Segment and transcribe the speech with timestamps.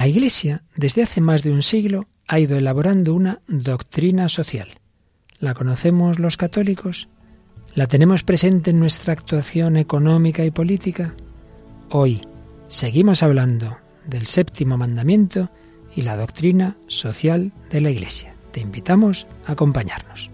[0.00, 4.68] La Iglesia, desde hace más de un siglo, ha ido elaborando una doctrina social.
[5.40, 7.10] ¿La conocemos los católicos?
[7.74, 11.14] ¿La tenemos presente en nuestra actuación económica y política?
[11.90, 12.22] Hoy
[12.68, 13.76] seguimos hablando
[14.06, 15.50] del séptimo mandamiento
[15.94, 18.34] y la doctrina social de la Iglesia.
[18.52, 20.30] Te invitamos a acompañarnos.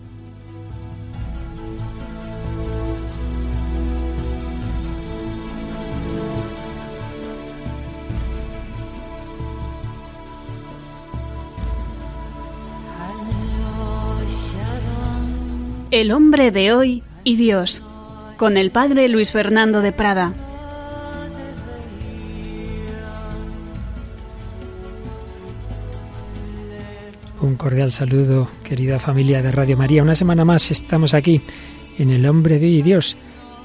[15.97, 17.83] El hombre de hoy y Dios,
[18.37, 20.35] con el padre Luis Fernando de Prada.
[27.41, 30.03] Un cordial saludo, querida familia de Radio María.
[30.03, 31.41] Una semana más estamos aquí
[31.97, 33.17] en El hombre de hoy y Dios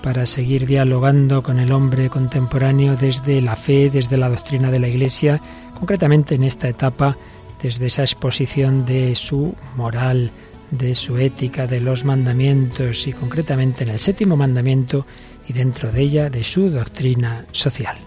[0.02, 4.88] para seguir dialogando con el hombre contemporáneo desde la fe, desde la doctrina de la
[4.88, 5.42] Iglesia,
[5.78, 7.18] concretamente en esta etapa,
[7.62, 10.32] desde esa exposición de su moral,
[10.72, 15.06] de su ética, de los mandamientos y concretamente en el séptimo mandamiento
[15.48, 17.98] y dentro de ella de su doctrina social.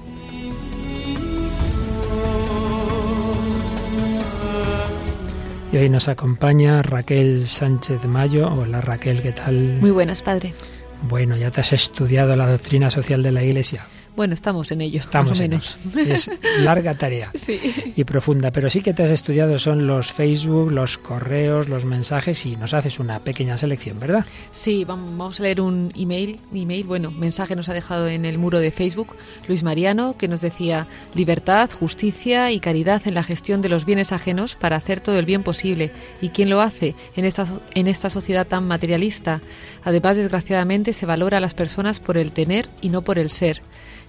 [5.72, 8.48] Y hoy nos acompaña Raquel Sánchez Mayo.
[8.48, 9.78] Hola Raquel, ¿qué tal?
[9.80, 10.54] Muy buenas, padre.
[11.02, 13.86] Bueno, ya te has estudiado la doctrina social de la Iglesia.
[14.16, 15.00] Bueno, estamos en ello.
[15.00, 15.76] Estamos menos.
[15.96, 17.32] Es larga tarea
[17.96, 22.46] y profunda, pero sí que te has estudiado son los Facebook, los correos, los mensajes
[22.46, 24.24] y nos haces una pequeña selección, ¿verdad?
[24.52, 28.60] Sí, vamos a leer un email, email, bueno, mensaje nos ha dejado en el muro
[28.60, 29.16] de Facebook
[29.48, 34.12] Luis Mariano que nos decía libertad, justicia y caridad en la gestión de los bienes
[34.12, 35.90] ajenos para hacer todo el bien posible.
[36.20, 39.40] ¿Y quién lo hace en esta en esta sociedad tan materialista?
[39.82, 43.60] Además, desgraciadamente se valora a las personas por el tener y no por el ser.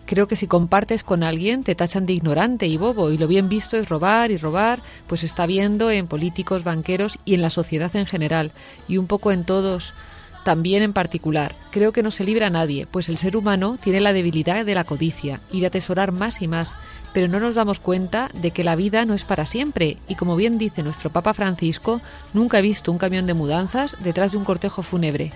[0.06, 3.50] Creo que si compartes con alguien te tachan de ignorante y bobo y lo bien
[3.50, 7.96] visto es robar y robar, pues está viendo en políticos, banqueros y en la sociedad
[7.96, 8.52] en general
[8.88, 9.96] y un poco en todos
[10.44, 11.56] también en particular.
[11.72, 14.76] Creo que no se libra a nadie, pues el ser humano tiene la debilidad de
[14.76, 16.78] la codicia y de atesorar más y más,
[17.12, 20.36] pero no nos damos cuenta de que la vida no es para siempre y como
[20.36, 22.00] bien dice nuestro Papa Francisco,
[22.34, 25.32] nunca he visto un camión de mudanzas detrás de un cortejo fúnebre.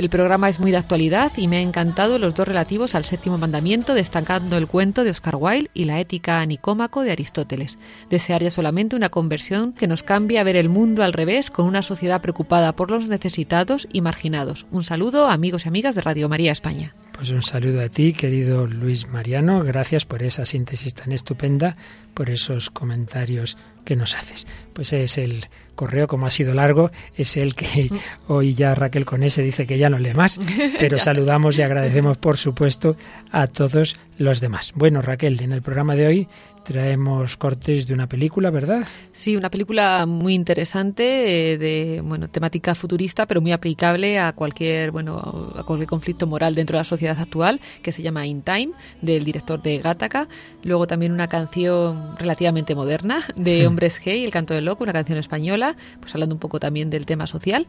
[0.00, 3.36] El programa es muy de actualidad y me ha encantado los dos relativos al séptimo
[3.36, 7.78] mandamiento, destacando el cuento de Oscar Wilde y la ética nicómaco de Aristóteles.
[8.08, 11.82] Desearía solamente una conversión que nos cambie a ver el mundo al revés, con una
[11.82, 14.64] sociedad preocupada por los necesitados y marginados.
[14.70, 16.94] Un saludo, amigos y amigas de Radio María España.
[17.12, 19.62] Pues un saludo a ti, querido Luis Mariano.
[19.62, 21.76] Gracias por esa síntesis tan estupenda,
[22.14, 23.58] por esos comentarios
[23.90, 24.46] que nos haces.
[24.72, 27.90] Pues es el correo, como ha sido largo, es el que
[28.28, 30.38] hoy ya Raquel Conese dice que ya no lee más,
[30.78, 32.96] pero saludamos y agradecemos, por supuesto,
[33.32, 34.72] a todos los demás.
[34.76, 36.28] Bueno, Raquel, en el programa de hoy
[36.62, 38.86] traemos cortes de una película, ¿verdad?
[39.12, 44.90] Sí, una película muy interesante eh, de bueno temática futurista, pero muy aplicable a cualquier
[44.90, 48.72] bueno a cualquier conflicto moral dentro de la sociedad actual, que se llama In Time
[49.00, 50.28] del director de Gattaca.
[50.62, 54.92] Luego también una canción relativamente moderna de Hombres G y El canto del loco, una
[54.92, 57.66] canción española, pues hablando un poco también del tema social.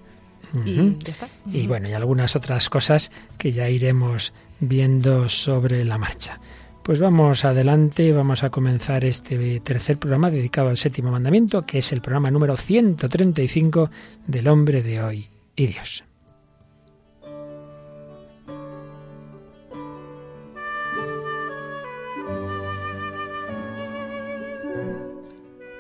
[0.66, 1.30] Y ya está.
[1.50, 6.42] Y bueno, y algunas otras cosas que ya iremos viendo sobre la marcha.
[6.84, 11.94] Pues vamos adelante, vamos a comenzar este tercer programa dedicado al séptimo mandamiento, que es
[11.94, 13.90] el programa número 135
[14.28, 16.04] del hombre de hoy y Dios.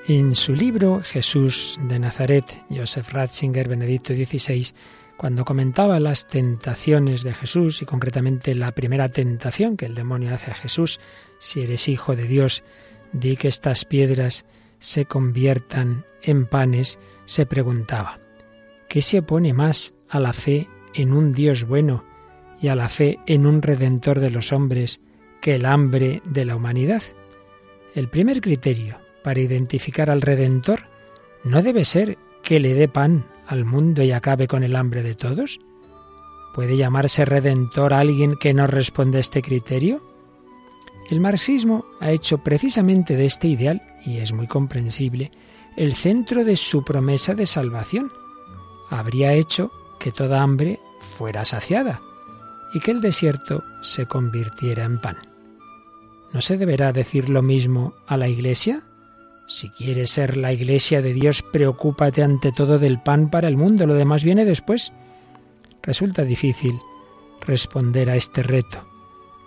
[0.07, 4.73] En su libro Jesús de Nazaret, Joseph Ratzinger, Benedicto XVI,
[5.16, 10.50] cuando comentaba las tentaciones de Jesús y concretamente la primera tentación que el demonio hace
[10.50, 11.00] a Jesús,
[11.38, 12.63] si eres hijo de Dios,
[13.13, 14.45] di que estas piedras
[14.79, 18.19] se conviertan en panes, se preguntaba,
[18.89, 22.03] ¿qué se opone más a la fe en un Dios bueno
[22.59, 25.00] y a la fe en un Redentor de los hombres
[25.41, 27.03] que el hambre de la humanidad?
[27.94, 30.88] El primer criterio para identificar al Redentor
[31.44, 35.15] no debe ser que le dé pan al mundo y acabe con el hambre de
[35.15, 35.59] todos?
[36.53, 40.03] ¿Puede llamarse redentor a alguien que no responde a este criterio?
[41.09, 45.31] El marxismo ha hecho precisamente de este ideal, y es muy comprensible,
[45.77, 48.12] el centro de su promesa de salvación.
[48.89, 52.01] Habría hecho que toda hambre fuera saciada
[52.74, 55.17] y que el desierto se convirtiera en pan.
[56.33, 58.83] ¿No se deberá decir lo mismo a la Iglesia?
[59.51, 63.86] Si quieres ser la iglesia de Dios, preocúpate ante todo del pan para el mundo,
[63.86, 64.94] lo demás viene después.
[65.83, 66.80] Resulta difícil
[67.42, 68.88] responder a este reto,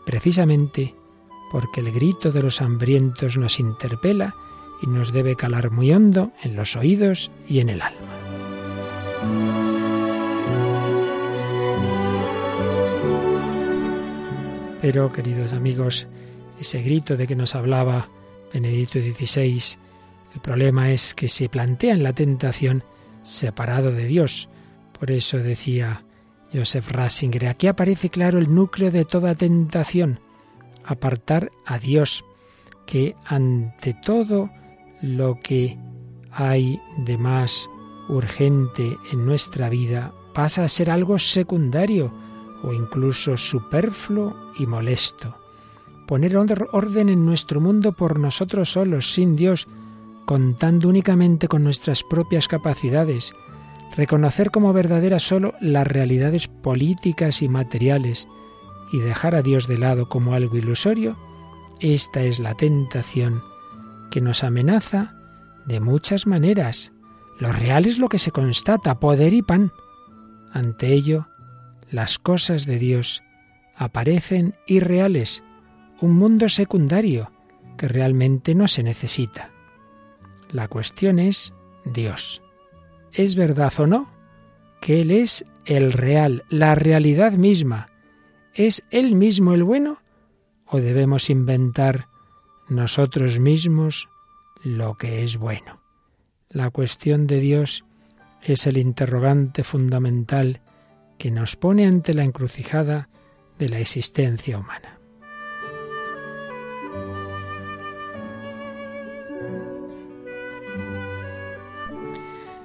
[0.05, 0.95] precisamente
[1.51, 4.35] porque el grito de los hambrientos nos interpela
[4.83, 7.99] y nos debe calar muy hondo en los oídos y en el alma.
[14.83, 16.09] Pero, queridos amigos,
[16.61, 18.11] ese grito de que nos hablaba
[18.53, 19.79] Benedicto XVI,
[20.35, 22.85] el problema es que se plantea en la tentación
[23.23, 24.49] separado de Dios.
[24.99, 26.05] Por eso decía
[26.53, 30.21] Joseph Ratzinger, aquí aparece claro el núcleo de toda tentación,
[30.85, 32.25] apartar a Dios,
[32.87, 34.51] que ante todo
[35.01, 35.79] lo que
[36.31, 37.69] hay de más
[38.09, 42.13] urgente en nuestra vida pasa a ser algo secundario,
[42.63, 45.37] o incluso superfluo y molesto.
[46.07, 49.69] Poner orden en nuestro mundo por nosotros solos, sin Dios,
[50.27, 53.33] contando únicamente con nuestras propias capacidades,
[53.97, 58.27] reconocer como verdaderas solo las realidades políticas y materiales
[58.93, 61.17] y dejar a Dios de lado como algo ilusorio,
[61.81, 63.43] esta es la tentación
[64.11, 65.15] que nos amenaza
[65.67, 66.93] de muchas maneras.
[67.39, 69.73] Lo real es lo que se constata, poder y pan.
[70.53, 71.29] Ante ello,
[71.91, 73.23] las cosas de Dios
[73.75, 75.43] aparecen irreales,
[76.01, 77.33] un mundo secundario
[77.77, 79.54] que realmente no se necesita.
[80.55, 81.53] La cuestión es
[81.85, 82.41] Dios.
[83.13, 84.09] ¿Es verdad o no
[84.81, 87.89] que Él es el real, la realidad misma?
[88.55, 89.99] ¿Es Él mismo el bueno?
[90.65, 92.07] ¿O debemos inventar
[92.69, 94.09] nosotros mismos
[94.63, 95.83] lo que es bueno?
[96.51, 97.85] La cuestión de Dios
[98.41, 100.61] es el interrogante fundamental
[101.19, 103.09] que nos pone ante la encrucijada
[103.59, 104.94] de la existencia humana.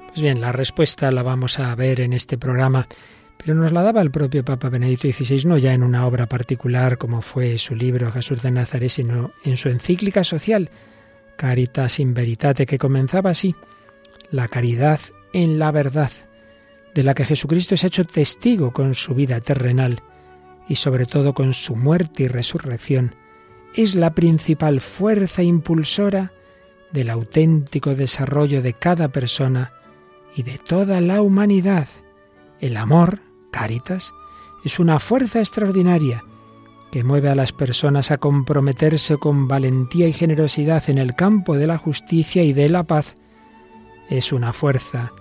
[0.10, 2.88] Pues bien, la respuesta la vamos a ver en este programa,
[3.38, 6.98] pero nos la daba el propio Papa Benedicto XVI, no ya en una obra particular
[6.98, 10.72] como fue su libro Jesús de Nazaret, sino en su encíclica social
[11.38, 13.56] Caritas in Veritate, que comenzaba así,
[14.32, 15.00] la caridad
[15.32, 16.12] en la verdad
[16.96, 20.02] de la que Jesucristo es hecho testigo con su vida terrenal
[20.68, 23.16] y sobre todo con su muerte y resurrección,
[23.76, 26.34] es la principal fuerza impulsora
[26.92, 29.74] del auténtico desarrollo de cada persona
[30.36, 31.88] y de toda la humanidad.
[32.60, 33.22] El amor,
[33.52, 34.14] caritas,
[34.64, 36.24] es una fuerza extraordinaria
[36.92, 41.68] que mueve a las personas a comprometerse con valentía y generosidad en el campo de
[41.68, 43.16] la justicia y de la paz.
[44.10, 45.14] Es una fuerza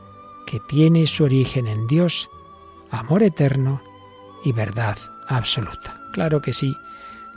[0.47, 2.31] que tiene su origen en Dios,
[2.91, 3.83] amor eterno
[4.45, 4.97] y verdad
[5.29, 6.01] absoluta.
[6.13, 6.75] Claro que sí,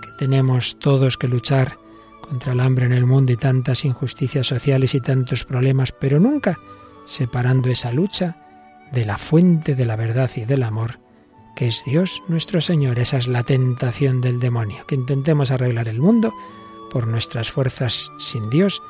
[0.02, 1.78] que tenemos todos que luchar
[2.22, 6.58] contra el hambre en el mundo y tantas injusticias sociales y tantos problemas, pero nunca
[7.06, 8.38] separando esa lucha
[8.92, 11.00] de la fuente de la verdad y del amor,
[11.56, 13.00] que es Dios nuestro Señor.
[13.00, 16.34] Esa es la tentación del demonio, que intentemos arreglar el mundo
[16.92, 18.82] por nuestras fuerzas sin Dios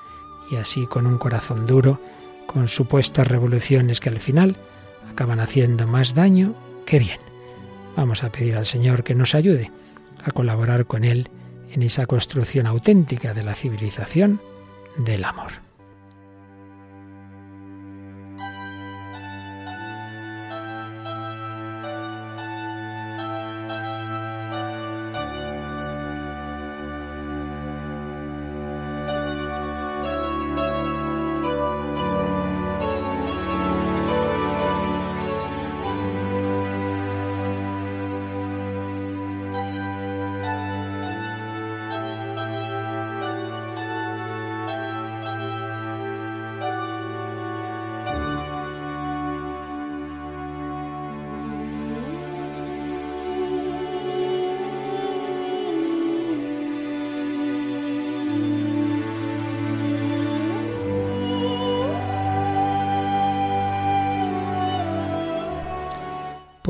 [0.49, 1.99] y así con un corazón duro
[2.47, 4.57] con supuestas revoluciones que al final
[5.09, 6.53] acaban haciendo más daño
[6.85, 7.19] que bien.
[7.95, 9.71] Vamos a pedir al Señor que nos ayude
[10.23, 11.29] a colaborar con Él
[11.71, 14.41] en esa construcción auténtica de la civilización
[14.97, 15.70] del amor.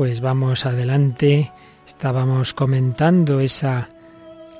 [0.02, 1.52] Pues vamos adelante.
[1.86, 3.88] Estábamos comentando esa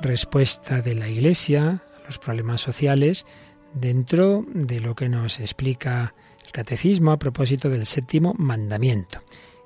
[0.01, 3.27] respuesta de la Iglesia a los problemas sociales
[3.75, 6.15] dentro de lo que nos explica
[6.47, 9.21] el catecismo a propósito del séptimo mandamiento.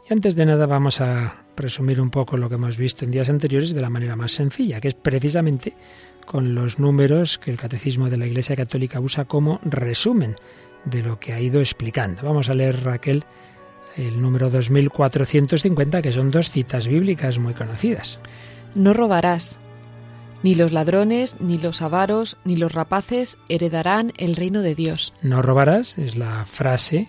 [0.09, 3.29] Y antes de nada vamos a resumir un poco lo que hemos visto en días
[3.29, 5.75] anteriores de la manera más sencilla, que es precisamente
[6.25, 10.37] con los números que el catecismo de la Iglesia Católica usa como resumen
[10.87, 12.23] de lo que ha ido explicando.
[12.23, 13.27] Vamos a leer, Raquel,
[13.97, 18.21] el número 2450, que son dos citas bíblicas muy conocidas.
[18.75, 19.59] No robarás.
[20.43, 25.13] Ni los ladrones, ni los avaros, ni los rapaces heredarán el reino de Dios.
[25.23, 27.09] No robarás es la frase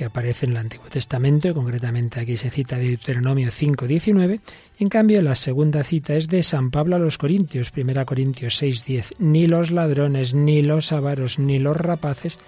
[0.00, 4.40] que aparece en el Antiguo Testamento, y concretamente aquí se cita de Deuteronomio 5.19,
[4.78, 9.16] en cambio la segunda cita es de San Pablo a los Corintios, 1 Corintios 6.10,
[9.18, 12.38] ni los ladrones, ni los avaros, ni los rapaces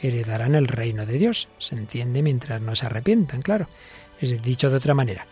[0.00, 1.48] heredarán el reino de Dios.
[1.58, 3.68] Se entiende mientras no se arrepientan, claro.
[4.20, 5.26] Es dicho de otra manera,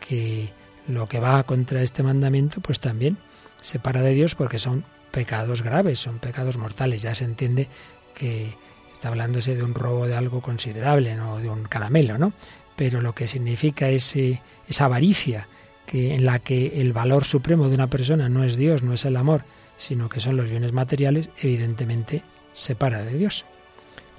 [0.00, 0.50] que
[0.88, 3.16] lo que va contra este mandamiento, pues también
[3.60, 7.02] separa de Dios porque son pecados graves, son pecados mortales.
[7.02, 7.68] Ya se entiende
[8.14, 8.54] que
[8.92, 12.32] está hablándose de un robo de algo considerable, no de un caramelo, ¿no?
[12.76, 15.48] Pero lo que significa ese, esa avaricia
[15.86, 19.04] que, en la que el valor supremo de una persona no es Dios, no es
[19.04, 19.44] el amor,
[19.76, 23.44] sino que son los bienes materiales, evidentemente separa de Dios.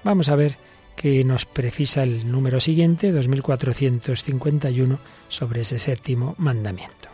[0.03, 0.57] Vamos a ver
[0.95, 7.09] qué nos precisa el número siguiente, 2451, sobre ese séptimo mandamiento.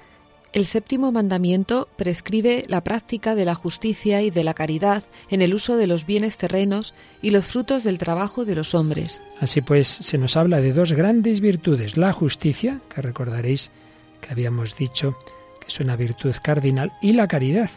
[0.51, 5.53] El séptimo mandamiento prescribe la práctica de la justicia y de la caridad en el
[5.53, 9.22] uso de los bienes terrenos y los frutos del trabajo de los hombres.
[9.39, 13.69] Así pues, se nos habla de dos grandes virtudes, la justicia, que recordaréis
[14.22, 15.15] que habíamos dicho
[15.62, 17.69] que es una virtud cardinal, y la caridad,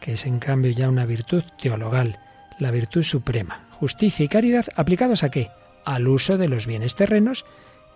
[0.00, 2.18] que es en cambio ya una virtud teologal,
[2.58, 3.67] la virtud suprema.
[3.80, 5.50] Justicia y caridad aplicados a qué?
[5.84, 7.46] Al uso de los bienes terrenos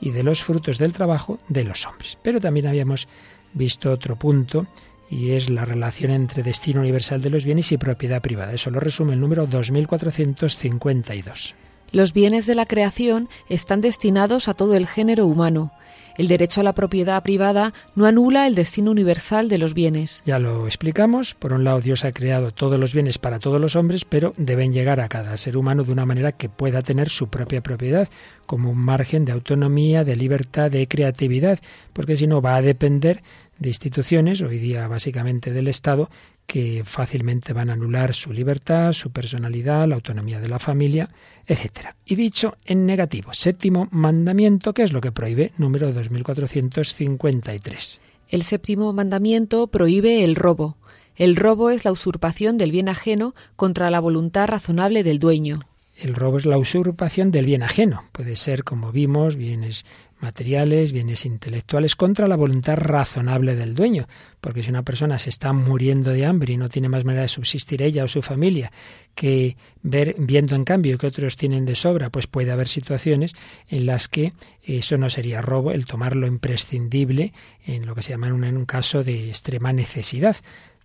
[0.01, 2.19] y de los frutos del trabajo de los hombres.
[2.23, 3.09] Pero también habíamos
[3.53, 4.67] visto otro punto
[5.11, 8.53] y es la relación entre destino universal de los bienes y propiedad privada.
[8.53, 11.55] Eso lo resume el número 2452.
[11.91, 15.73] Los bienes de la creación están destinados a todo el género humano.
[16.19, 20.23] El derecho a la propiedad privada no anula el destino universal de los bienes.
[20.25, 21.35] Ya lo explicamos.
[21.35, 24.73] Por un lado, Dios ha creado todos los bienes para todos los hombres, pero deben
[24.73, 28.09] llegar a cada ser humano de una manera que pueda tener su propia propiedad,
[28.47, 31.59] como un margen de autonomía, de libertad, de creatividad,
[31.93, 33.23] porque si no va a depender
[33.59, 36.11] de instituciones, hoy día básicamente del Estado,
[36.47, 41.09] que fácilmente van a anular su libertad, su personalidad, la autonomía de la familia,
[41.47, 41.95] etc.
[42.05, 45.53] Y dicho en negativo, séptimo mandamiento, ¿qué es lo que prohíbe?
[45.57, 48.01] Número 2453.
[48.29, 50.77] El séptimo mandamiento prohíbe el robo.
[51.17, 55.61] El robo es la usurpación del bien ajeno contra la voluntad razonable del dueño.
[55.97, 58.05] El robo es la usurpación del bien ajeno.
[58.13, 59.85] Puede ser, como vimos, bienes
[60.23, 64.07] materiales, bienes intelectuales, contra la voluntad razonable del dueño.
[64.41, 67.29] Porque si una persona se está muriendo de hambre y no tiene más manera de
[67.29, 68.73] subsistir ella o su familia
[69.15, 73.35] que ver, viendo en cambio que otros tienen de sobra, pues puede haber situaciones
[73.69, 77.33] en las que eso no sería robo, el tomar lo imprescindible
[77.67, 80.37] en lo que se llama en un caso de extrema necesidad.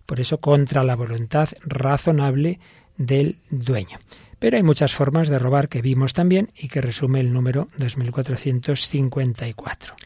[0.04, 2.60] Por eso, contra la voluntad razonable
[2.96, 3.98] del dueño.
[4.38, 9.96] Pero hay muchas formas de robar que vimos también y que resume el número 2454.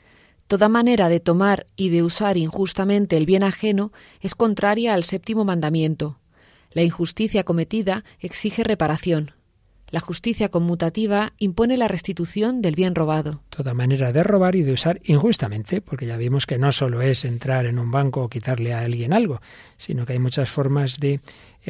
[0.46, 5.44] Toda manera de tomar y de usar injustamente el bien ajeno es contraria al séptimo
[5.44, 6.18] mandamiento.
[6.72, 9.32] La injusticia cometida exige reparación.
[9.92, 13.42] La justicia conmutativa impone la restitución del bien robado.
[13.50, 17.26] Toda manera de robar y de usar injustamente, porque ya vimos que no solo es
[17.26, 19.42] entrar en un banco o quitarle a alguien algo,
[19.76, 21.20] sino que hay muchas formas de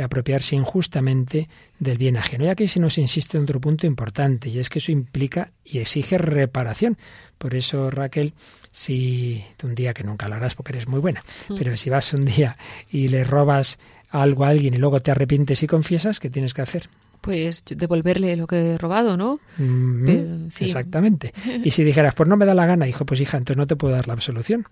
[0.01, 2.45] apropiarse injustamente del bien ajeno.
[2.45, 5.79] Y aquí se nos insiste en otro punto importante, y es que eso implica y
[5.79, 6.97] exige reparación.
[7.39, 8.33] Por eso, Raquel,
[8.71, 11.57] si un día, que nunca lo harás porque eres muy buena, mm.
[11.57, 12.57] pero si vas un día
[12.91, 16.63] y le robas algo a alguien y luego te arrepientes y confiesas, ¿qué tienes que
[16.63, 16.89] hacer?
[17.23, 19.39] pues devolverle lo que he robado, ¿no?
[19.57, 21.33] Mm, exactamente.
[21.65, 23.77] Y si dijeras, pues no me da la gana, dijo, pues hija, entonces no te
[23.77, 24.67] puedo dar la absolución,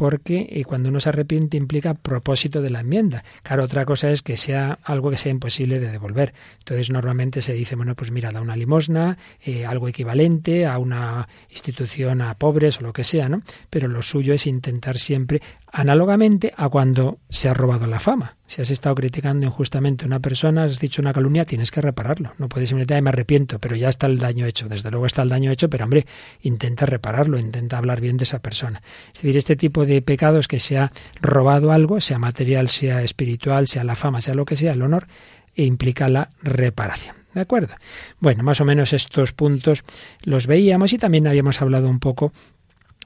[0.00, 3.22] porque eh, cuando uno se arrepiente implica propósito de la enmienda.
[3.42, 6.32] Claro, otra cosa es que sea algo que sea imposible de devolver.
[6.60, 11.28] Entonces normalmente se dice, bueno, pues mira, da una limosna, eh, algo equivalente a una
[11.50, 13.42] institución a pobres o lo que sea, ¿no?
[13.68, 15.42] Pero lo suyo es intentar siempre
[15.72, 18.36] Análogamente a cuando se ha robado la fama.
[18.50, 22.32] Si has estado criticando injustamente a una persona, has dicho una calumnia, tienes que repararlo.
[22.36, 24.68] No puedes simplemente, me arrepiento, pero ya está el daño hecho.
[24.68, 26.04] Desde luego está el daño hecho, pero hombre,
[26.40, 28.82] intenta repararlo, intenta hablar bien de esa persona.
[29.14, 30.90] Es decir, este tipo de pecados que se ha
[31.22, 35.06] robado algo, sea material, sea espiritual, sea la fama, sea lo que sea, el honor,
[35.54, 37.14] e implica la reparación.
[37.32, 37.76] ¿De acuerdo?
[38.18, 39.84] Bueno, más o menos estos puntos
[40.22, 42.32] los veíamos y también habíamos hablado un poco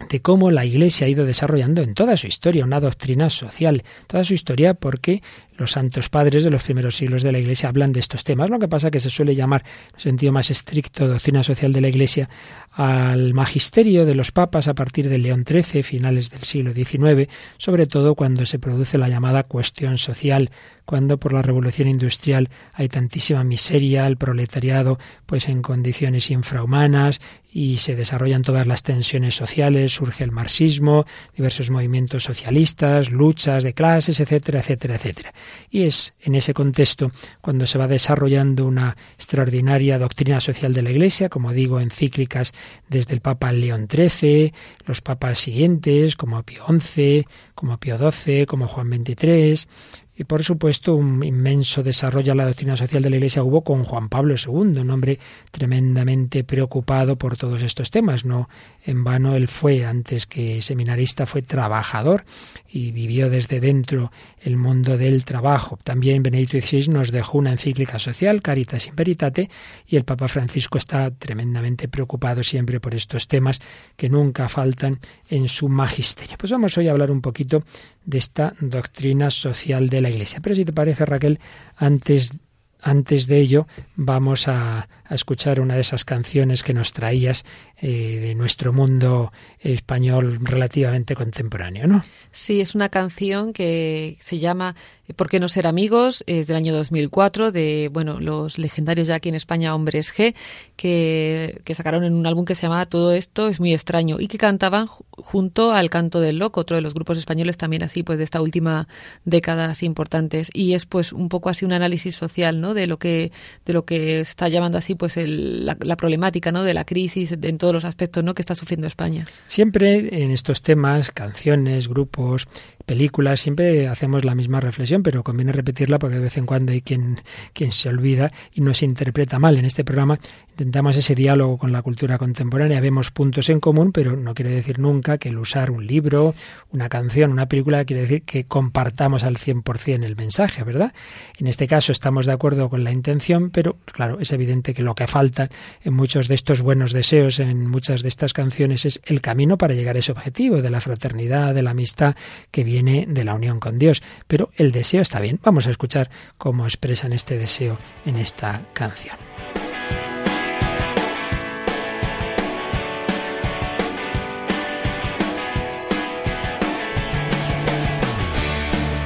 [0.08, 4.24] de cómo la Iglesia ha ido desarrollando en toda su historia una doctrina social, toda
[4.24, 5.22] su historia porque
[5.56, 8.50] los santos padres de los primeros siglos de la Iglesia hablan de estos temas.
[8.50, 9.62] Lo que pasa que se suele llamar,
[9.94, 12.28] en sentido más estricto, doctrina social de la Iglesia
[12.72, 17.86] al magisterio de los papas a partir de León XIII, finales del siglo XIX, sobre
[17.86, 20.50] todo cuando se produce la llamada cuestión social
[20.84, 27.20] cuando por la revolución industrial hay tantísima miseria, el proletariado pues en condiciones infrahumanas
[27.54, 31.04] y se desarrollan todas las tensiones sociales, surge el marxismo,
[31.36, 35.32] diversos movimientos socialistas, luchas de clases, etcétera, etcétera, etcétera.
[35.70, 40.90] Y es en ese contexto cuando se va desarrollando una extraordinaria doctrina social de la
[40.90, 42.52] Iglesia, como digo, encíclicas
[42.88, 44.52] desde el Papa León XIII,
[44.84, 47.24] los papas siguientes, como Pío XI,
[47.54, 49.68] como Pío XII, como Juan XXIII,
[50.16, 53.82] y por supuesto, un inmenso desarrollo de la doctrina social de la Iglesia hubo con
[53.82, 55.18] Juan Pablo II, un hombre
[55.50, 58.24] tremendamente preocupado por todos estos temas.
[58.24, 58.48] No
[58.84, 62.24] en vano él fue, antes que seminarista, fue trabajador
[62.68, 65.78] y vivió desde dentro el mundo del trabajo.
[65.82, 69.50] También Benedicto XVI nos dejó una encíclica social, Caritas in Veritate,
[69.84, 73.60] y el Papa Francisco está tremendamente preocupado siempre por estos temas
[73.96, 76.36] que nunca faltan en su magisterio.
[76.38, 77.64] Pues vamos hoy a hablar un poquito
[78.04, 80.40] de esta doctrina social de la Iglesia.
[80.40, 81.40] Pero si te parece, Raquel,
[81.76, 82.38] antes,
[82.80, 87.44] antes de ello vamos a, a escuchar una de esas canciones que nos traías
[87.80, 92.04] eh, de nuestro mundo español relativamente contemporáneo, ¿no?
[92.30, 94.74] Sí, es una canción que se llama
[95.16, 96.24] ¿Por qué no ser amigos?
[96.26, 100.34] Es del año 2004 de, bueno, los legendarios ya aquí en España Hombres G,
[100.76, 104.28] que, que sacaron en un álbum que se llamaba Todo esto es muy extraño y
[104.28, 108.16] que cantaban junto al Canto del Loco, otro de los grupos españoles también así, pues
[108.16, 108.88] de esta última
[109.26, 110.50] década así importantes.
[110.54, 112.72] Y es pues un poco así un análisis social, ¿no?
[112.72, 113.30] De lo que,
[113.66, 116.64] de lo que está llamando así pues el, la, la, problemática, ¿no?
[116.64, 118.34] De la crisis en todos los aspectos, ¿no?
[118.34, 119.26] Que está sufriendo España.
[119.46, 122.48] Siempre en estos temas, canciones, grupos,
[122.84, 126.82] películas, siempre hacemos la misma reflexión, pero conviene repetirla porque de vez en cuando hay
[126.82, 127.18] quien,
[127.52, 129.58] quien se olvida y no se interpreta mal.
[129.58, 130.18] En este programa
[130.50, 134.78] intentamos ese diálogo con la cultura contemporánea, vemos puntos en común, pero no quiere decir
[134.78, 136.34] nunca que el usar un libro,
[136.70, 140.92] una canción, una película, quiere decir que compartamos al 100% el mensaje, ¿verdad?
[141.38, 144.94] En este caso estamos de acuerdo con la intención, pero claro, es evidente que lo
[144.94, 145.48] que falta
[145.82, 149.74] en muchos de estos buenos deseos, en muchas de estas canciones, es el camino para
[149.74, 152.14] llegar a ese objetivo de la fraternidad, de la amistad
[152.50, 154.02] que viene viene de la unión con Dios.
[154.26, 155.38] Pero el deseo está bien.
[155.44, 159.16] Vamos a escuchar cómo expresan este deseo en esta canción.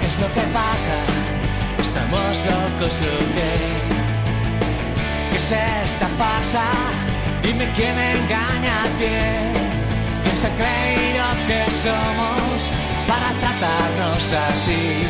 [0.07, 0.97] es lo que pasa?
[1.87, 2.97] ¿Estamos locos
[3.37, 3.53] qué?
[5.31, 5.53] ¿Qué es
[5.85, 6.65] esta farsa?
[7.43, 9.53] Dime quién engaña a quién.
[10.23, 12.78] ¿Quién se ha creído que somos?
[13.09, 15.07] Para tratarnos así.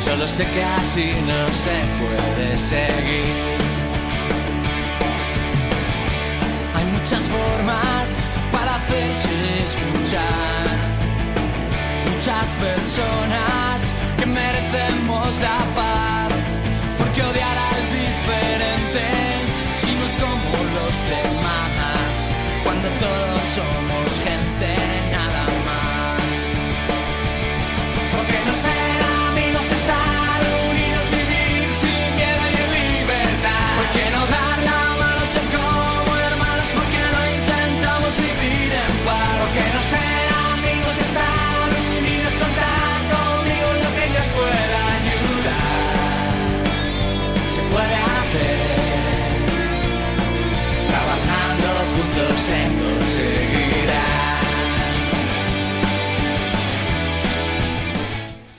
[0.00, 3.34] Solo sé que así no se puede seguir.
[6.76, 9.34] Hay muchas formas para hacerse
[9.68, 10.66] escuchar.
[12.10, 16.13] Muchas personas que merecemos la paz.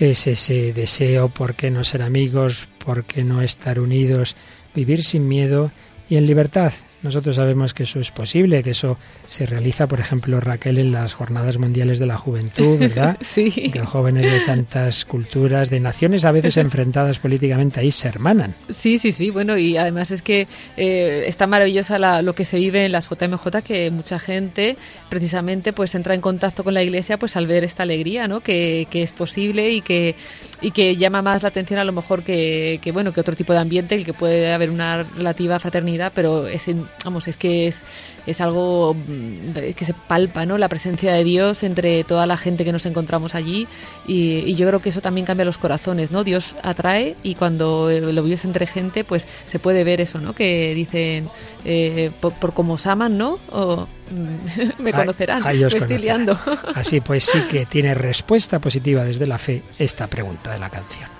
[0.05, 2.67] Es ese deseo, ¿por qué no ser amigos?
[2.77, 4.35] ¿Por qué no estar unidos?
[4.75, 5.71] Vivir sin miedo
[6.07, 6.73] y en libertad.
[7.05, 11.13] Nosotros sabemos que eso es posible, que eso se realiza, por ejemplo, Raquel, en las
[11.13, 13.17] Jornadas Mundiales de la Juventud, ¿verdad?
[13.25, 13.51] Sí.
[13.51, 18.55] Que jóvenes de tantas culturas, de naciones a veces enfrentadas políticamente ahí se hermanan.
[18.69, 19.29] Sí, sí, sí.
[19.29, 23.07] Bueno, y además es que eh, está maravillosa la, lo que se vive en las
[23.07, 24.77] JMJ, que mucha gente
[25.09, 28.41] precisamente pues entra en contacto con la Iglesia pues al ver esta alegría, ¿no?
[28.41, 30.15] Que, que es posible y que
[30.61, 33.53] y que llama más la atención a lo mejor que, que, bueno que otro tipo
[33.53, 36.67] de ambiente el que puede haber una relativa fraternidad pero es
[37.03, 37.83] vamos es que es
[38.25, 40.57] es algo mm, que se palpa, ¿no?
[40.57, 43.67] La presencia de Dios entre toda la gente que nos encontramos allí
[44.07, 46.23] y, yo creo que eso también cambia los corazones, ¿no?
[46.23, 50.33] Dios atrae y cuando eh, lo vives entre gente, pues se puede ver eso, ¿no?
[50.33, 51.29] Que dicen
[51.65, 53.37] eh, por, por, cómo os aman, ¿no?
[53.51, 56.39] O, mm, me conocerán, me estoy liando.
[56.73, 61.14] Así pues sí que tiene respuesta positiva desde la fe esta pregunta de la canción.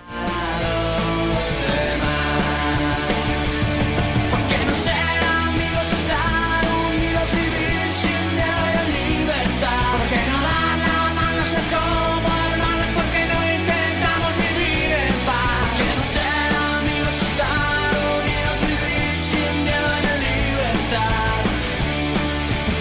[20.96, 21.44] amistad,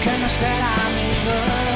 [0.03, 1.74] que no será amigos.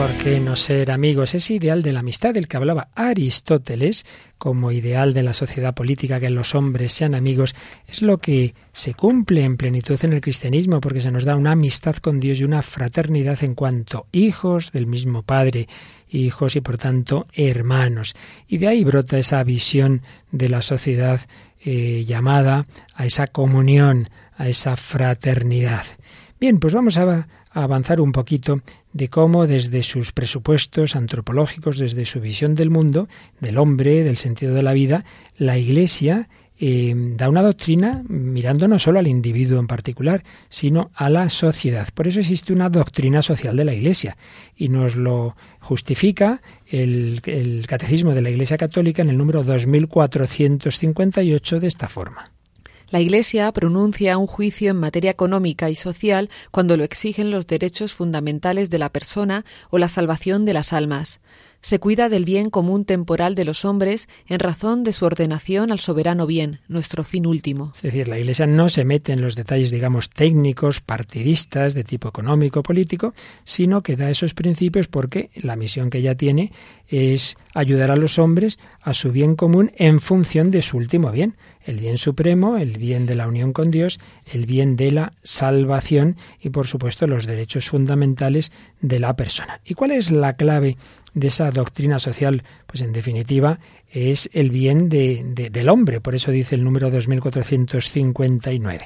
[0.00, 1.34] ¿Por qué no ser amigos?
[1.34, 4.06] Ese ideal de la amistad del que hablaba Aristóteles
[4.38, 7.54] como ideal de la sociedad política, que los hombres sean amigos,
[7.86, 11.52] es lo que se cumple en plenitud en el cristianismo, porque se nos da una
[11.52, 15.68] amistad con Dios y una fraternidad en cuanto hijos del mismo Padre,
[16.08, 18.14] hijos y por tanto hermanos.
[18.48, 20.00] Y de ahí brota esa visión
[20.32, 21.20] de la sociedad
[21.62, 25.84] eh, llamada a esa comunión, a esa fraternidad.
[26.40, 32.04] Bien, pues vamos a a avanzar un poquito de cómo desde sus presupuestos antropológicos, desde
[32.04, 33.08] su visión del mundo,
[33.40, 35.04] del hombre, del sentido de la vida,
[35.36, 36.28] la Iglesia
[36.62, 41.88] eh, da una doctrina mirando no solo al individuo en particular, sino a la sociedad.
[41.94, 44.18] Por eso existe una doctrina social de la Iglesia
[44.54, 51.60] y nos lo justifica el, el Catecismo de la Iglesia Católica en el número 2458
[51.60, 52.30] de esta forma.
[52.90, 57.94] La Iglesia pronuncia un juicio en materia económica y social cuando lo exigen los derechos
[57.94, 61.20] fundamentales de la persona o la salvación de las almas
[61.62, 65.80] se cuida del bien común temporal de los hombres en razón de su ordenación al
[65.80, 67.72] soberano bien, nuestro fin último.
[67.74, 72.08] Es decir, la Iglesia no se mete en los detalles, digamos, técnicos, partidistas, de tipo
[72.08, 76.52] económico, político, sino que da esos principios porque la misión que ella tiene
[76.88, 81.36] es ayudar a los hombres a su bien común en función de su último bien,
[81.64, 86.16] el bien supremo, el bien de la unión con Dios, el bien de la salvación
[86.40, 89.60] y, por supuesto, los derechos fundamentales de la persona.
[89.64, 90.76] ¿Y cuál es la clave
[91.14, 93.58] de esa doctrina social, pues en definitiva
[93.90, 96.00] es el bien de, del hombre.
[96.00, 98.84] Por eso dice el número 2459.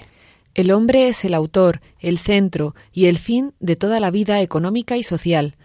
[0.55, 4.97] El hombre es el autor, el centro y el fin de toda la vida económica
[4.97, 5.57] y social.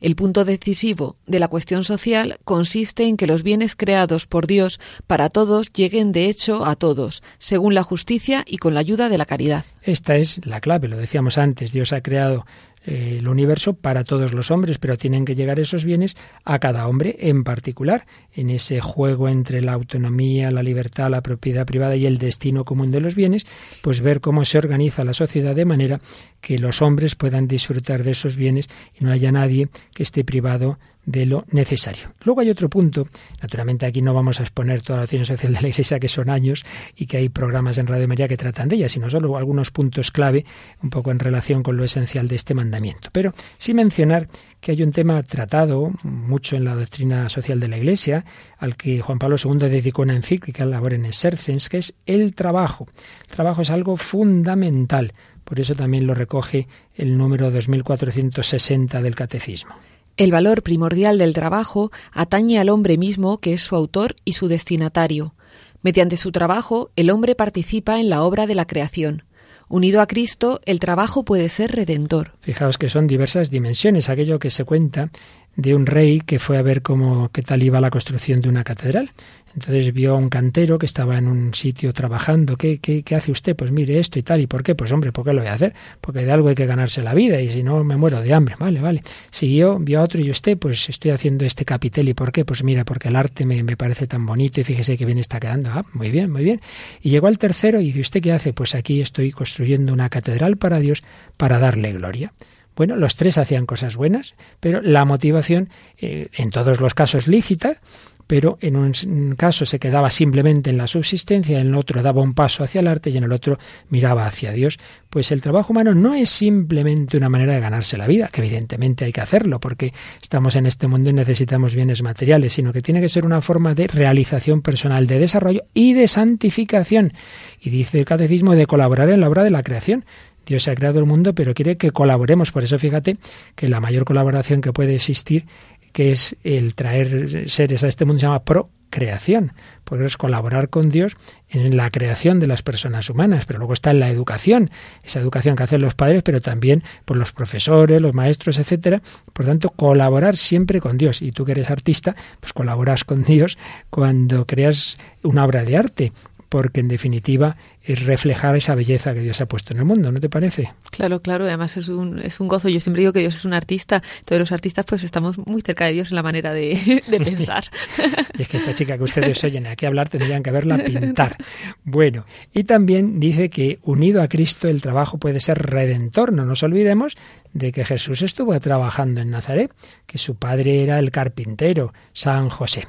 [0.00, 4.78] El punto decisivo de la cuestión social consiste en que los bienes creados por Dios
[5.08, 9.18] para todos lleguen de hecho a todos, según la justicia y con la ayuda de
[9.18, 9.64] la caridad.
[9.82, 12.46] Esta es la clave, lo decíamos antes, Dios ha creado
[12.84, 17.16] el universo para todos los hombres, pero tienen que llegar esos bienes a cada hombre
[17.20, 22.18] en particular, en ese juego entre la autonomía, la libertad, la propiedad privada y el
[22.18, 23.46] destino común de los bienes,
[23.82, 26.00] pues ver cómo se organiza la sociedad de manera
[26.40, 30.78] que los hombres puedan disfrutar de esos bienes y no haya nadie que esté privado
[31.08, 32.12] de lo necesario.
[32.22, 33.08] Luego hay otro punto,
[33.40, 36.28] naturalmente aquí no vamos a exponer toda la doctrina social de la Iglesia, que son
[36.28, 36.66] años
[36.96, 40.10] y que hay programas en Radio María que tratan de ella, sino solo algunos puntos
[40.10, 40.44] clave,
[40.82, 43.08] un poco en relación con lo esencial de este mandamiento.
[43.10, 44.28] Pero sí mencionar
[44.60, 48.26] que hay un tema tratado mucho en la doctrina social de la Iglesia,
[48.58, 52.86] al que Juan Pablo II dedicó una encíclica, Labor en Exercens, que es el trabajo.
[53.22, 55.14] El trabajo es algo fundamental.
[55.44, 59.74] Por eso también lo recoge el número 2460 del Catecismo.
[60.18, 64.48] El valor primordial del trabajo atañe al hombre mismo, que es su autor y su
[64.48, 65.36] destinatario.
[65.80, 69.22] Mediante su trabajo, el hombre participa en la obra de la creación.
[69.68, 72.32] Unido a Cristo, el trabajo puede ser redentor.
[72.40, 74.08] Fijaos que son diversas dimensiones.
[74.08, 75.10] Aquello que se cuenta
[75.54, 78.64] de un rey que fue a ver cómo qué tal iba la construcción de una
[78.64, 79.12] catedral.
[79.58, 82.56] Entonces vio a un cantero que estaba en un sitio trabajando.
[82.56, 83.56] ¿Qué, qué, qué hace usted?
[83.56, 84.40] Pues mire esto y tal.
[84.40, 84.76] ¿Y por qué?
[84.76, 85.74] Pues hombre, ¿por qué lo voy a hacer?
[86.00, 88.54] Porque de algo hay que ganarse la vida y si no me muero de hambre.
[88.56, 89.02] Vale, vale.
[89.30, 92.08] Siguió, vio a otro y usted, pues estoy haciendo este capitel.
[92.08, 92.44] ¿Y por qué?
[92.44, 95.70] Pues mira, porque el arte me, parece tan bonito y fíjese que bien está quedando.
[95.72, 96.60] Ah, muy bien, muy bien.
[97.02, 98.52] Y llegó al tercero y dice, ¿usted qué hace?
[98.52, 101.02] Pues aquí estoy construyendo una catedral para Dios
[101.36, 102.32] para darle gloria.
[102.76, 105.68] Bueno, los tres hacían cosas buenas, pero la motivación,
[106.00, 107.80] eh, en todos los casos lícita,
[108.28, 112.34] pero en un caso se quedaba simplemente en la subsistencia, en el otro daba un
[112.34, 114.78] paso hacia el arte y en el otro miraba hacia Dios.
[115.08, 119.06] Pues el trabajo humano no es simplemente una manera de ganarse la vida, que evidentemente
[119.06, 123.00] hay que hacerlo porque estamos en este mundo y necesitamos bienes materiales, sino que tiene
[123.00, 127.14] que ser una forma de realización personal, de desarrollo y de santificación.
[127.60, 130.04] Y dice el catecismo de colaborar en la obra de la creación.
[130.48, 132.52] Dios ha creado el mundo, pero quiere que colaboremos.
[132.52, 133.18] Por eso fíjate
[133.54, 135.44] que la mayor colaboración que puede existir,
[135.92, 139.52] que es el traer seres a este mundo, se llama procreación,
[139.84, 141.16] porque es colaborar con Dios
[141.48, 144.70] en la creación de las personas humanas, pero luego está en la educación,
[145.02, 149.02] esa educación que hacen los padres, pero también por los profesores, los maestros, etcétera.
[149.32, 151.22] Por tanto, colaborar siempre con Dios.
[151.22, 153.58] Y tú que eres artista, pues colaboras con Dios
[153.90, 156.12] cuando creas una obra de arte
[156.48, 157.56] porque en definitiva
[157.94, 160.72] reflejar esa belleza que Dios ha puesto en el mundo, ¿no te parece?
[160.90, 162.68] Claro, claro, además es un, es un gozo.
[162.68, 165.86] Yo siempre digo que Dios es un artista, todos los artistas pues estamos muy cerca
[165.86, 167.64] de Dios en la manera de, pensar.
[168.38, 171.36] y es que esta chica que ustedes oyen aquí hablar tendrían que verla pintar.
[171.84, 176.32] Bueno, y también dice que unido a Cristo el trabajo puede ser redentor.
[176.32, 177.16] No nos olvidemos
[177.52, 179.72] de que Jesús estuvo trabajando en Nazaret,
[180.06, 182.86] que su padre era el carpintero, San José.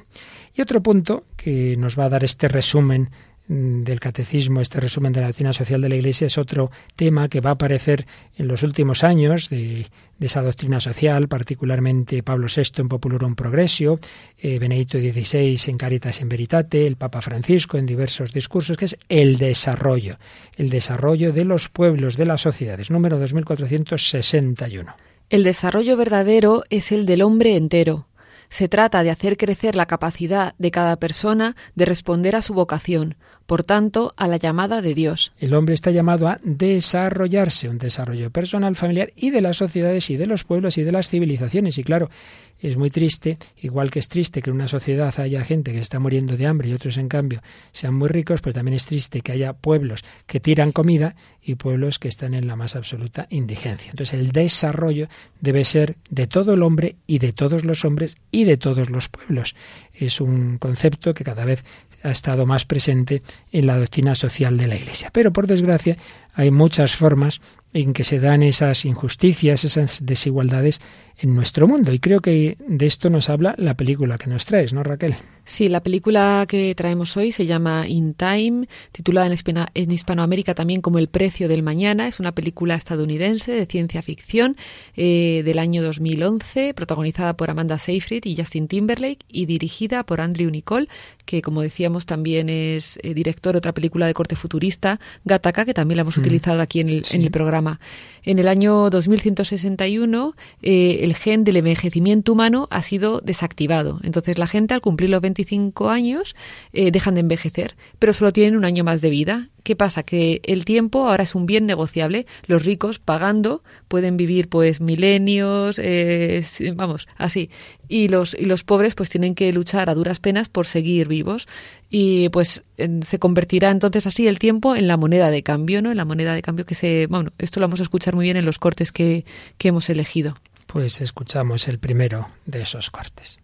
[0.56, 3.10] Y otro punto que nos va a dar este resumen
[3.50, 7.42] del catecismo, este resumen de la doctrina social de la Iglesia, es otro tema que
[7.42, 8.06] va a aparecer
[8.38, 9.88] en los últimos años de,
[10.20, 14.00] esa doctrina social, particularmente Pablo VI en Populorum Progressio,
[14.38, 18.98] eh, Benedicto XVI en Caritas in Veritate, el Papa Francisco en diversos discursos, que es
[19.10, 20.20] el desarrollo,
[20.56, 24.96] el desarrollo de los pueblos, de las sociedades, número 2461.
[25.32, 28.06] El desarrollo verdadero es el del hombre entero
[28.50, 33.16] se trata de hacer crecer la capacidad de cada persona de responder a su vocación,
[33.50, 35.32] por tanto, a la llamada de Dios.
[35.40, 40.18] El hombre está llamado a desarrollarse, un desarrollo personal, familiar y de las sociedades y
[40.18, 41.80] de los pueblos y de las civilizaciones.
[41.80, 42.12] Y claro,
[42.60, 45.98] es muy triste, igual que es triste que en una sociedad haya gente que está
[45.98, 49.32] muriendo de hambre y otros en cambio sean muy ricos, pues también es triste que
[49.32, 53.92] haya pueblos que tiran comida y pueblos que están en la más absoluta indigencia.
[53.92, 55.08] Entonces el desarrollo
[55.40, 59.08] debe ser de todo el hombre y de todos los hombres y de todos los
[59.08, 59.56] pueblos.
[59.94, 61.64] Es un concepto que cada vez
[62.04, 65.10] ha estado más presente en la doctrina social de la Iglesia.
[65.14, 65.98] Pero por desgracia
[66.34, 67.42] hay muchas formas
[67.74, 70.82] en que se dan esas injusticias, esas desigualdades
[71.20, 71.92] en nuestro mundo.
[71.92, 75.16] Y creo que de esto nos habla la película que nos traes, ¿no, Raquel?
[75.50, 79.28] Sí, la película que traemos hoy se llama In Time, titulada
[79.74, 82.08] en, Hispanoamérica también como El precio del mañana.
[82.08, 84.58] Es una película estadounidense de ciencia ficción
[84.96, 90.52] eh, del año 2011, protagonizada por Amanda Seyfried y Justin Timberlake y dirigida por Andrew
[90.52, 90.88] Nicole,
[91.26, 95.74] que como decíamos también es eh, director de otra película de corte futurista, Gattaca, que
[95.74, 96.22] también la hemos mm.
[96.22, 97.80] utilizado aquí en el, en el programa.
[98.24, 104.00] En el año 2161, eh, el gen del envejecimiento humano ha sido desactivado.
[104.04, 106.36] Entonces la gente al cumplir los 25 años
[106.74, 109.50] eh, dejan de envejecer, pero solo tienen un año más de vida.
[109.64, 110.04] ¿Qué pasa?
[110.04, 112.26] Que el tiempo ahora es un bien negociable.
[112.48, 117.50] Los ricos, pagando, pueden vivir pues milenios, eh, vamos, así.
[117.90, 121.48] Y los, y los pobres pues tienen que luchar a duras penas por seguir vivos.
[121.90, 122.64] Y pues
[123.02, 125.92] se convertirá entonces así el tiempo en la moneda de cambio, ¿no?
[125.92, 127.08] En la moneda de cambio que se...
[127.08, 129.26] Bueno, esto lo vamos a escuchar muy bien en los cortes que,
[129.58, 130.38] que hemos elegido.
[130.68, 133.40] Pues escuchamos el primero de esos cortes.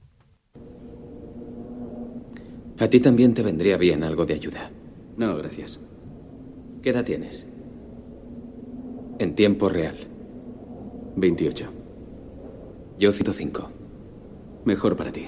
[2.77, 4.69] A ti también te vendría bien algo de ayuda.
[5.17, 5.79] No, gracias.
[6.83, 7.47] ¿Qué edad tienes?
[9.17, 10.14] En tiempo real.
[11.15, 11.65] 28.
[12.99, 13.69] Yo 105.
[14.65, 15.27] Mejor para ti.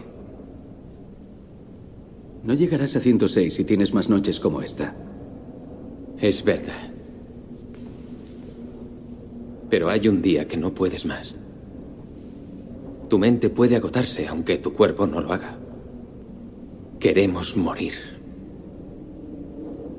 [2.43, 4.95] No llegarás a 106 si tienes más noches como esta.
[6.19, 6.91] Es verdad.
[9.69, 11.37] Pero hay un día que no puedes más.
[13.09, 15.57] Tu mente puede agotarse aunque tu cuerpo no lo haga.
[16.99, 17.93] Queremos morir.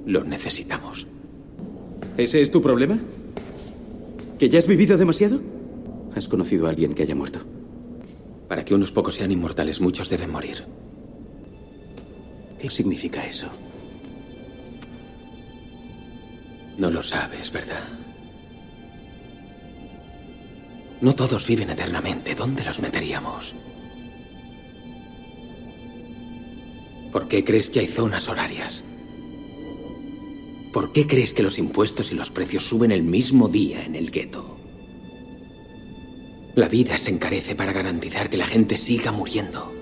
[0.04, 1.06] Lo necesitamos.
[2.16, 2.98] ¿Ese es tu problema?
[4.38, 5.40] ¿Que ya has vivido demasiado?
[6.14, 7.40] ¿Has conocido a alguien que haya muerto?
[8.48, 10.64] Para que unos pocos sean inmortales, muchos deben morir.
[12.58, 13.48] ¿Qué significa eso?
[16.76, 17.84] No lo sabes, ¿verdad?
[21.00, 22.34] No todos viven eternamente.
[22.34, 23.54] ¿Dónde los meteríamos?
[27.12, 28.84] ¿Por qué crees que hay zonas horarias?
[30.72, 34.10] ¿Por qué crees que los impuestos y los precios suben el mismo día en el
[34.10, 34.57] gueto?
[36.58, 39.72] La vida se encarece para garantizar que la gente siga muriendo.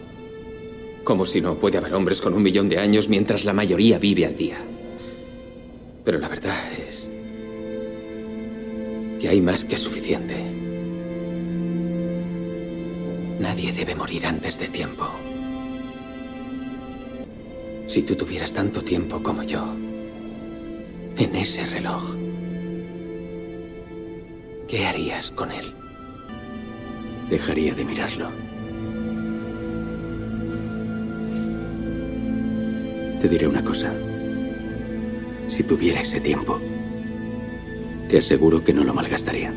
[1.04, 4.26] Como si no puede haber hombres con un millón de años mientras la mayoría vive
[4.26, 4.58] al día.
[6.04, 6.54] Pero la verdad
[6.86, 7.10] es
[9.18, 10.36] que hay más que suficiente.
[13.40, 15.10] Nadie debe morir antes de tiempo.
[17.86, 19.64] Si tú tuvieras tanto tiempo como yo,
[21.16, 22.16] en ese reloj,
[24.68, 25.85] ¿qué harías con él?
[27.30, 28.30] Dejaría de mirarlo.
[33.20, 33.94] Te diré una cosa.
[35.48, 36.60] Si tuviera ese tiempo,
[38.08, 39.54] te aseguro que no lo malgastaría.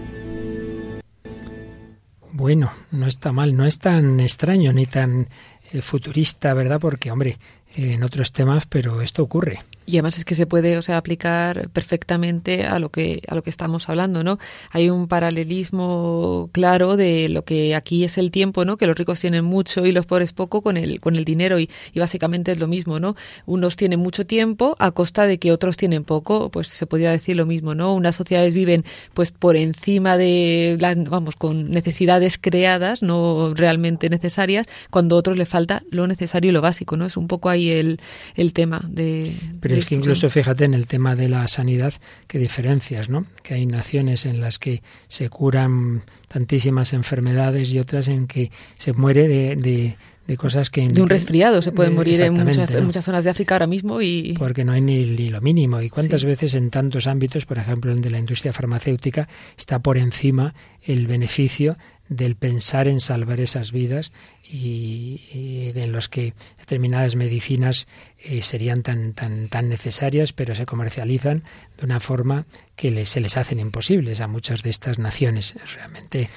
[2.31, 5.27] Bueno, no está mal, no es tan extraño ni tan
[5.71, 6.79] eh, futurista, ¿verdad?
[6.79, 7.37] Porque, hombre,
[7.75, 9.59] en otros temas, pero esto ocurre.
[9.89, 13.41] Y además es que se puede, o sea, aplicar perfectamente a lo que a lo
[13.41, 14.37] que estamos hablando, ¿no?
[14.69, 18.77] Hay un paralelismo claro de lo que aquí es el tiempo, ¿no?
[18.77, 21.69] Que los ricos tienen mucho y los pobres poco con el con el dinero y,
[21.95, 23.15] básicamente es lo mismo, ¿no?
[23.47, 27.35] Unos tienen mucho tiempo a costa de que otros tienen poco, pues se podría decir
[27.35, 27.95] lo mismo, ¿no?
[27.95, 34.67] Unas sociedades viven pues por encima de las, vamos, con necesidades creadas, no realmente necesarias,
[34.91, 37.07] cuando a otros le falta lo necesario y lo básico, ¿no?
[37.07, 37.99] Es un poco ahí el,
[38.35, 39.35] el tema de
[39.79, 41.93] es que incluso fíjate en el tema de la sanidad,
[42.27, 43.25] qué diferencias, ¿no?
[43.43, 48.93] Que hay naciones en las que se curan tantísimas enfermedades y otras en que se
[48.93, 49.97] muere de, de,
[50.37, 50.87] cosas que...
[50.87, 54.33] De un resfriado se puede morir en muchas, muchas, zonas de África ahora mismo y...
[54.37, 55.81] Porque no hay ni, lo mínimo.
[55.81, 59.97] ¿Y cuántas veces en tantos ámbitos, por ejemplo, el de la industria farmacéutica, está por
[59.97, 61.77] encima el beneficio
[62.09, 64.11] del pensar en salvar esas vidas
[64.43, 67.87] y, en los que determinadas medicinas
[68.23, 71.43] eh, serían tan, tan, tan necesarias, pero se comercializan
[71.77, 75.55] de una forma que se les hacen imposibles a muchas de estas naciones.
[75.63, 76.29] Es realmente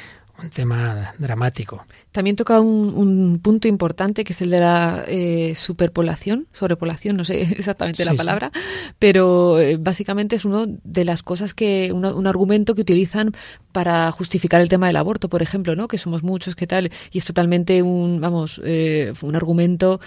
[0.42, 1.86] un tema dramático.
[2.12, 7.40] También toca un, punto importante que es el de la eh, superpoblación, sobrepoblación, no sé
[7.58, 8.52] exactamente la palabra,
[8.98, 13.34] pero eh, básicamente es uno de las cosas que, un argumento que utilizan
[13.72, 15.88] para justificar el tema del aborto, por ejemplo, ¿no?
[15.88, 19.98] Que somos muchos, que tal, y es totalmente un, vamos, eh, un argumento,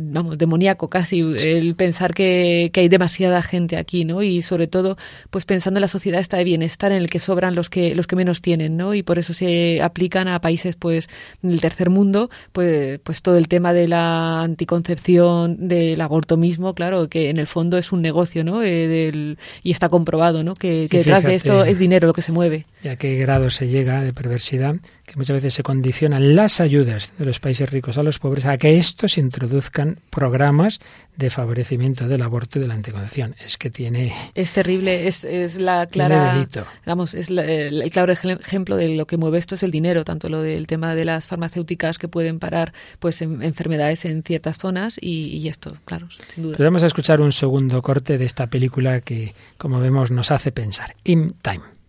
[0.00, 4.22] vamos, demoníaco casi, el pensar que, que, hay demasiada gente aquí, ¿no?
[4.22, 4.96] Y sobre todo,
[5.28, 8.06] pues pensando en la sociedad esta de bienestar en el que sobran los que, los
[8.06, 8.94] que menos tienen, ¿no?
[8.94, 11.08] Y por eso se aplican a países, pues,
[11.52, 17.08] el tercer mundo, pues, pues todo el tema de la anticoncepción, del aborto mismo, claro,
[17.08, 18.62] que en el fondo es un negocio, ¿no?
[18.62, 20.54] Eh, del, y está comprobado, ¿no?
[20.54, 22.66] Que, detrás de esto es dinero lo que se mueve.
[22.82, 24.76] ¿Y a qué grado se llega de perversidad?
[25.10, 28.56] Que muchas veces se condicionan las ayudas de los países ricos a los pobres a
[28.58, 30.78] que estos introduzcan programas
[31.16, 33.34] de favorecimiento del aborto y de la anticoncepción.
[33.44, 34.14] Es que tiene...
[34.36, 36.34] Es terrible, es, es la clara...
[36.34, 36.64] Delito.
[36.86, 40.42] Vamos, es el, claro ejemplo de lo que mueve esto es el dinero, tanto lo
[40.42, 45.74] del tema de las farmacéuticas que pueden parar pues enfermedades en ciertas zonas y, esto,
[45.86, 46.56] claro, sin duda.
[46.60, 50.94] vamos a escuchar un segundo corte de esta película que, como vemos, nos hace pensar.
[51.02, 51.79] In Time.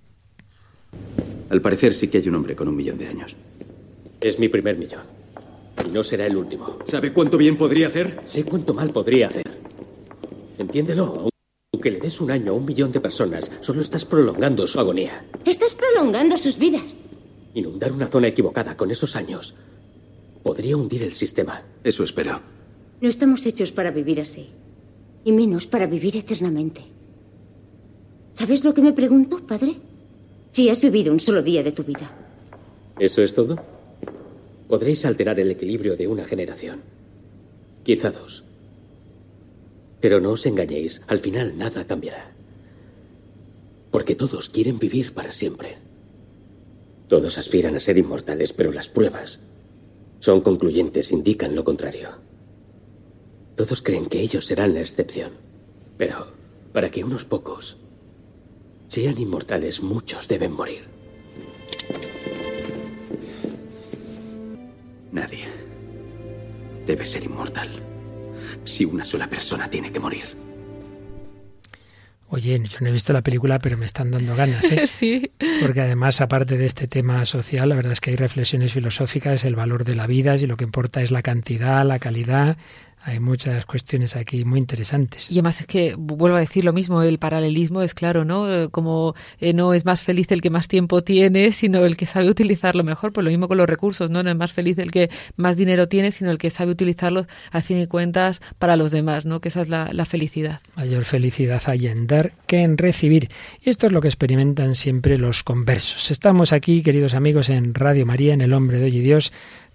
[1.49, 3.35] Al parecer sí que hay un hombre con un millón de años.
[4.21, 5.01] Es mi primer millón.
[5.85, 6.77] Y no será el último.
[6.85, 8.21] ¿Sabe cuánto bien podría hacer?
[8.25, 9.43] Sé cuánto mal podría hacer.
[10.57, 11.29] Entiéndelo.
[11.73, 15.25] Aunque le des un año a un millón de personas, solo estás prolongando su agonía.
[15.45, 16.97] Estás prolongando sus vidas.
[17.53, 19.55] Inundar una zona equivocada con esos años
[20.43, 21.63] podría hundir el sistema.
[21.83, 22.39] Eso espero.
[22.99, 24.49] No estamos hechos para vivir así.
[25.23, 26.81] Y menos para vivir eternamente.
[28.33, 29.75] ¿Sabes lo que me pregunto, padre?
[30.51, 32.11] Si has vivido un solo día de tu vida.
[32.99, 33.57] ¿Eso es todo?
[34.71, 36.79] podréis alterar el equilibrio de una generación.
[37.83, 38.45] Quizá dos.
[39.99, 42.31] Pero no os engañéis, al final nada cambiará.
[43.91, 45.75] Porque todos quieren vivir para siempre.
[47.09, 49.41] Todos aspiran a ser inmortales, pero las pruebas
[50.19, 52.07] son concluyentes, indican lo contrario.
[53.57, 55.33] Todos creen que ellos serán la excepción.
[55.97, 56.27] Pero
[56.71, 57.75] para que unos pocos
[58.91, 60.83] sean inmortales, muchos deben morir.
[65.13, 65.45] Nadie
[66.85, 67.69] debe ser inmortal.
[68.65, 70.25] Si una sola persona tiene que morir.
[72.27, 74.85] Oye, yo no he visto la película, pero me están dando ganas, ¿eh?
[74.87, 75.31] Sí.
[75.61, 79.55] Porque además, aparte de este tema social, la verdad es que hay reflexiones filosóficas, el
[79.55, 82.57] valor de la vida, y lo que importa es la cantidad, la calidad,
[83.03, 85.29] hay muchas cuestiones aquí muy interesantes.
[85.29, 88.69] Y además es que, vuelvo a decir lo mismo, el paralelismo es claro, ¿no?
[88.69, 92.29] Como eh, no es más feliz el que más tiempo tiene, sino el que sabe
[92.29, 93.11] utilizarlo mejor.
[93.11, 94.21] Pues lo mismo con los recursos, ¿no?
[94.21, 97.61] No es más feliz el que más dinero tiene, sino el que sabe utilizarlos, a
[97.61, 99.41] fin y cuentas, para los demás, ¿no?
[99.41, 100.59] Que esa es la, la felicidad.
[100.75, 103.29] Mayor felicidad hay en dar que en recibir.
[103.63, 106.11] Y esto es lo que experimentan siempre los conversos.
[106.11, 109.33] Estamos aquí, queridos amigos, en Radio María, en El Hombre de Hoy y Dios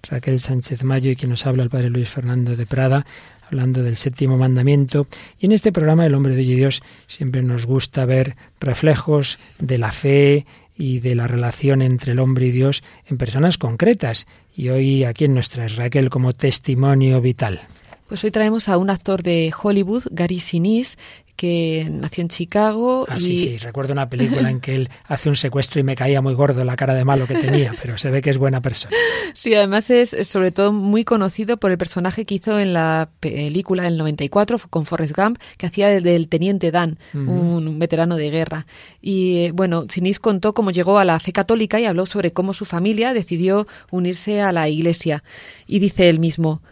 [0.08, 3.06] Raquel Sánchez Mayo y quien nos habla el Padre Luis Fernando de Prada,
[3.46, 5.06] hablando del séptimo mandamiento.
[5.38, 9.92] Y en este programa, El hombre de Dios, siempre nos gusta ver reflejos de la
[9.92, 14.26] fe y de la relación entre el hombre y Dios en personas concretas.
[14.54, 17.60] Y hoy aquí en nuestra Raquel como testimonio vital.
[18.08, 20.96] Pues hoy traemos a un actor de Hollywood, Gary Sinise,
[21.36, 23.06] que nació en Chicago.
[23.08, 26.20] Ah, sí, sí, recuerdo una película en que él hace un secuestro y me caía
[26.22, 28.96] muy gordo la cara de malo que tenía, pero se ve que es buena persona.
[29.34, 33.84] Sí, además es sobre todo muy conocido por el personaje que hizo en la película
[33.84, 38.66] del 94 con Forrest Gump, que hacía del teniente Dan, un veterano de guerra.
[39.00, 42.52] Y eh, bueno, Sinis contó cómo llegó a la fe católica y habló sobre cómo
[42.52, 45.22] su familia decidió unirse a la iglesia.
[45.66, 46.62] Y dice él mismo,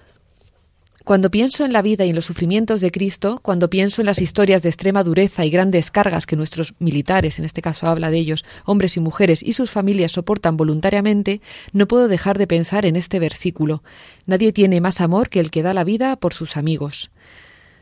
[1.05, 4.23] Cuando pienso en la vida y en los sufrimientos de Cristo, cuando pienso en las
[4.23, 8.17] historias de extrema dureza y grandes cargas que nuestros militares, en este caso habla de
[8.17, 12.97] ellos, hombres y mujeres y sus familias soportan voluntariamente, no puedo dejar de pensar en
[12.97, 13.83] este versículo.
[14.25, 17.11] Nadie tiene más amor que el que da la vida por sus amigos.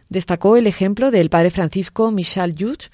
[0.09, 2.87] Destacó el ejemplo del padre Francisco Michel Jut,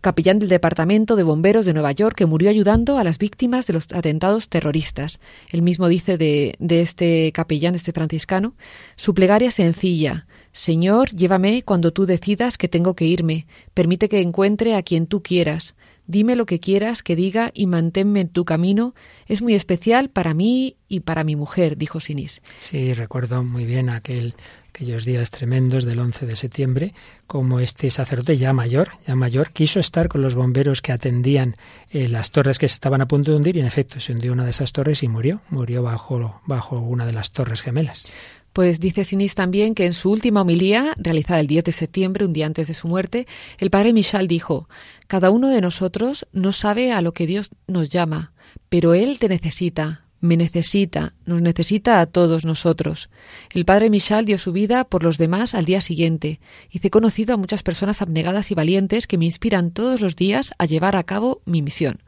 [0.00, 3.74] capellán del Departamento de Bomberos de Nueva York, que murió ayudando a las víctimas de
[3.74, 5.20] los atentados terroristas.
[5.50, 8.54] Él mismo dice de, de este capellán, de este franciscano,
[8.96, 14.74] su plegaria sencilla, Señor, llévame cuando tú decidas que tengo que irme, permite que encuentre
[14.74, 15.74] a quien tú quieras,
[16.10, 18.94] dime lo que quieras que diga y manténme en tu camino,
[19.26, 22.42] es muy especial para mí y para mi mujer, dijo Sinis.
[22.58, 24.34] Sí, recuerdo muy bien aquel
[24.70, 26.94] aquellos días tremendos del 11 de septiembre,
[27.26, 31.56] como este sacerdote ya mayor, ya mayor, quiso estar con los bomberos que atendían
[31.90, 34.44] eh, las torres que estaban a punto de hundir y en efecto se hundió una
[34.44, 38.08] de esas torres y murió, murió bajo, bajo una de las torres gemelas.
[38.52, 42.32] Pues dice Sinis también que en su última homilía, realizada el 10 de septiembre, un
[42.32, 43.26] día antes de su muerte,
[43.58, 44.68] el padre Michal dijo,
[45.06, 48.32] Cada uno de nosotros no sabe a lo que Dios nos llama,
[48.68, 53.08] pero Él te necesita, me necesita, nos necesita a todos nosotros.
[53.52, 56.40] El padre Michal dio su vida por los demás al día siguiente.
[56.70, 60.66] Hice conocido a muchas personas abnegadas y valientes que me inspiran todos los días a
[60.66, 62.02] llevar a cabo mi misión.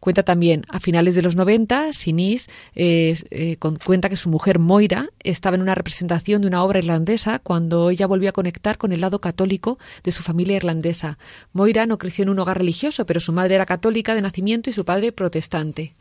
[0.00, 5.08] Cuenta también, a finales de los 90, Sinis eh, eh, cuenta que su mujer Moira
[5.20, 9.00] estaba en una representación de una obra irlandesa cuando ella volvió a conectar con el
[9.00, 11.18] lado católico de su familia irlandesa.
[11.52, 14.74] Moira no creció en un hogar religioso, pero su madre era católica de nacimiento y
[14.74, 15.94] su padre protestante.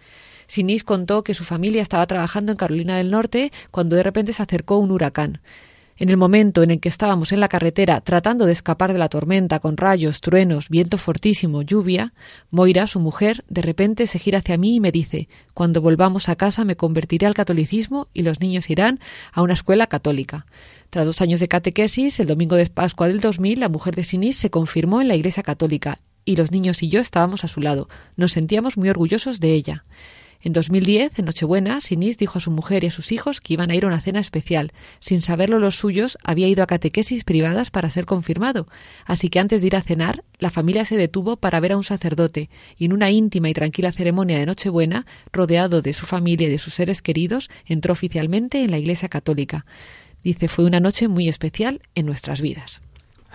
[0.47, 4.43] Sinis contó que su familia estaba trabajando en Carolina del Norte cuando de repente se
[4.43, 5.41] acercó un huracán.
[5.97, 9.07] En el momento en el que estábamos en la carretera tratando de escapar de la
[9.07, 12.13] tormenta con rayos, truenos, viento fortísimo, lluvia,
[12.51, 16.35] Moira, su mujer, de repente se gira hacia mí y me dice Cuando volvamos a
[16.35, 18.99] casa me convertiré al catolicismo y los niños irán
[19.31, 20.45] a una escuela católica.
[20.89, 24.35] Tras dos años de catequesis, el domingo de Pascua del 2000, la mujer de Sinis
[24.35, 27.87] se confirmó en la Iglesia Católica y los niños y yo estábamos a su lado.
[28.17, 29.85] Nos sentíamos muy orgullosos de ella.
[30.41, 33.71] En 2010, en Nochebuena, Sinis dijo a su mujer y a sus hijos que iban
[33.71, 34.73] a ir a una cena especial.
[34.99, 38.67] Sin saberlo los suyos, había ido a catequesis privadas para ser confirmado.
[39.05, 41.83] Así que antes de ir a cenar, la familia se detuvo para ver a un
[41.83, 46.51] sacerdote y en una íntima y tranquila ceremonia de Nochebuena, rodeado de su familia y
[46.51, 49.65] de sus seres queridos, entró oficialmente en la Iglesia Católica.
[50.23, 52.81] Dice, fue una noche muy especial en nuestras vidas.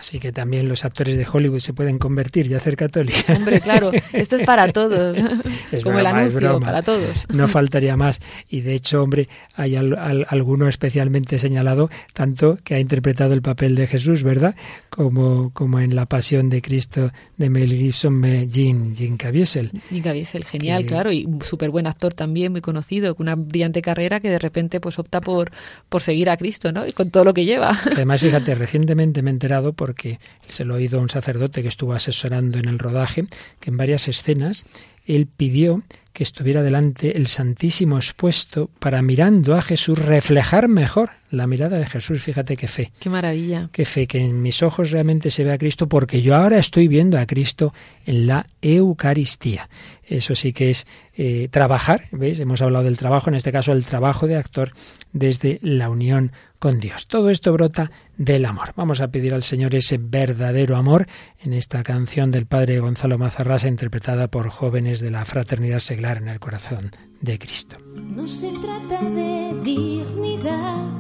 [0.01, 3.23] Así que también los actores de Hollywood se pueden convertir y hacer católicos.
[3.37, 5.19] Hombre, claro, esto es para todos.
[5.71, 6.67] Es Como broma, el anuncio, broma.
[6.67, 7.25] para todos.
[7.29, 8.21] No faltaría más.
[8.49, 13.43] Y de hecho, hombre, hay al- al- alguno especialmente señalado, tanto que ha interpretado el
[13.43, 14.57] papel de Jesús, ¿verdad?
[14.89, 19.71] Como, como en La Pasión de Cristo de Mel Gibson, Jean, Jean Caviezel.
[19.91, 23.37] Jim Caviezel, genial, Que- claro, y un súper buen actor también, muy conocido, con una
[23.37, 25.53] brillante carrera que de repente pues opta por,
[25.89, 26.87] por seguir a Cristo, ¿no?
[26.87, 27.79] Y con todo lo que lleva.
[27.93, 31.95] Además, fíjate, recientemente me he enterado porque se lo oído a un sacerdote que estuvo
[31.95, 33.25] asesorando en el rodaje,
[33.59, 34.65] que en varias escenas
[35.05, 35.83] él pidió
[36.13, 41.87] que estuviera delante el Santísimo expuesto para mirando a Jesús reflejar mejor la mirada de
[41.87, 42.23] Jesús.
[42.23, 42.93] Fíjate qué fe.
[42.99, 43.69] Qué maravilla.
[43.73, 46.89] Qué fe, que en mis ojos realmente se ve a Cristo, porque yo ahora estoy
[46.89, 47.73] viendo a Cristo
[48.05, 49.69] en la Eucaristía.
[50.03, 52.41] Eso sí que es eh, trabajar, ¿veis?
[52.41, 54.73] Hemos hablado del trabajo, en este caso el trabajo de actor
[55.13, 57.07] desde la unión con Dios.
[57.07, 58.73] Todo esto brota del amor.
[58.77, 61.07] Vamos a pedir al Señor ese verdadero amor
[61.43, 66.29] en esta canción del Padre Gonzalo Mazarrasa, interpretada por jóvenes de la Fraternidad Seglar en
[66.29, 67.77] el corazón de Cristo.
[67.97, 71.00] No se trata de dignidad,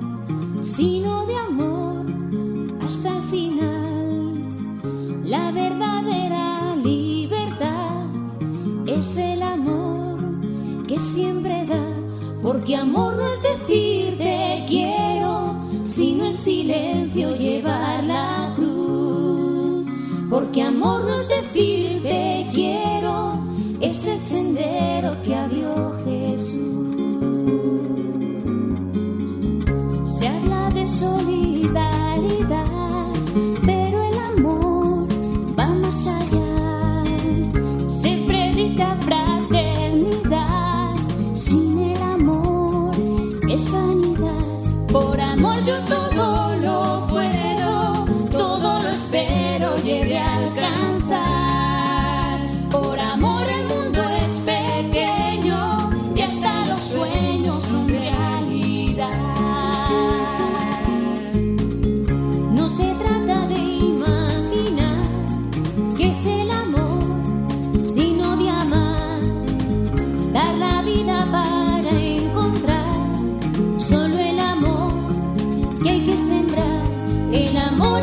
[0.60, 2.04] sino de amor
[2.84, 4.34] hasta el final.
[5.24, 8.04] La verdadera libertad
[8.86, 10.18] es el amor
[10.86, 11.82] que siempre da,
[12.42, 15.54] porque amor no es decir te quiero,
[15.84, 19.86] sino en silencio llevar la cruz.
[20.28, 23.40] Porque amor no es decir te quiero,
[23.80, 26.89] es el sendero que abrió Jesús.
[31.00, 32.66] Solidaridad,
[33.64, 35.06] pero el amor
[35.58, 37.04] va más allá.
[37.88, 40.94] Se predica fraternidad,
[41.34, 42.90] sin el amor
[43.48, 44.09] es vanidad.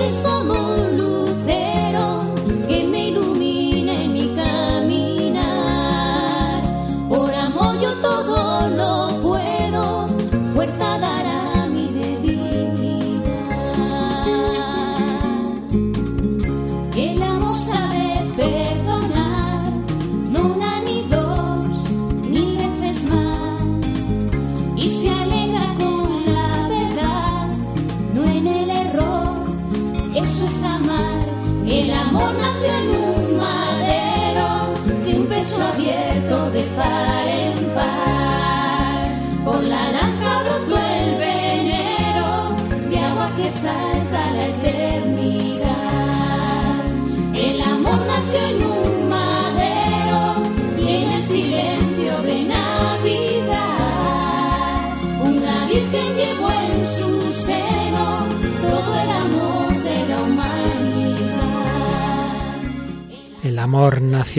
[0.08, 0.37] Eres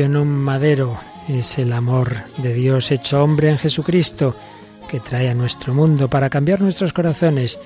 [0.07, 0.97] madero,
[1.27, 4.37] es el amor de Dios hecho hombre en Jesucristo
[4.89, 7.59] que trae a nuestro mundo para cambiar nuestros corazones,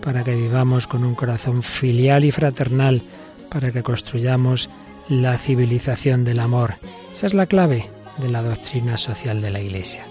[0.00, 3.02] para que vivamos con un corazón filial y fraternal,
[3.50, 4.70] para que construyamos
[5.08, 6.74] la civilización del amor.
[7.10, 10.06] Esa es la clave de la doctrina social de la Iglesia.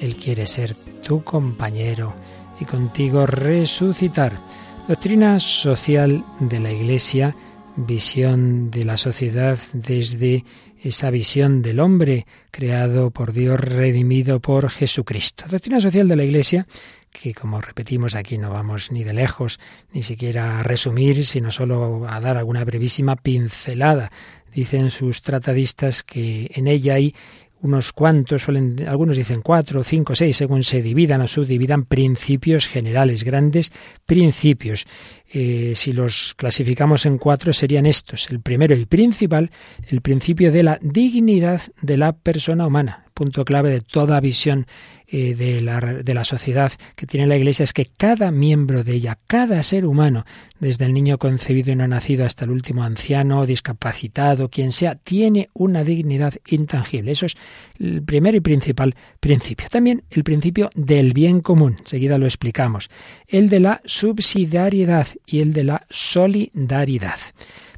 [0.00, 0.74] Él quiere ser
[1.04, 2.14] tu compañero
[2.58, 4.40] y contigo resucitar.
[4.88, 7.36] Doctrina social de la Iglesia,
[7.76, 10.44] visión de la sociedad desde
[10.82, 15.44] esa visión del hombre creado por Dios, redimido por Jesucristo.
[15.48, 16.66] Doctrina social de la Iglesia
[17.10, 19.58] que como repetimos aquí no vamos ni de lejos,
[19.92, 24.10] ni siquiera a resumir, sino solo a dar alguna brevísima pincelada.
[24.52, 27.14] Dicen sus tratadistas que en ella hay
[27.62, 33.24] unos cuantos, suelen, algunos dicen cuatro, cinco, seis, según se dividan o subdividan, principios generales,
[33.24, 33.72] grandes
[34.06, 34.86] principios.
[35.32, 38.30] Eh, si los clasificamos en cuatro serían estos.
[38.30, 39.50] El primero y principal,
[39.88, 44.66] el principio de la dignidad de la persona humana, punto clave de toda visión
[45.06, 48.92] eh, de, la, de la sociedad que tiene la Iglesia es que cada miembro de
[48.92, 50.24] ella, cada ser humano,
[50.60, 55.48] desde el niño concebido y no nacido hasta el último anciano, discapacitado, quien sea, tiene
[55.52, 57.10] una dignidad intangible.
[57.10, 57.36] Eso es
[57.80, 59.66] el primer y principal principio.
[59.68, 62.88] También el principio del bien común, enseguida lo explicamos.
[63.26, 67.18] El de la subsidiariedad y el de la solidaridad.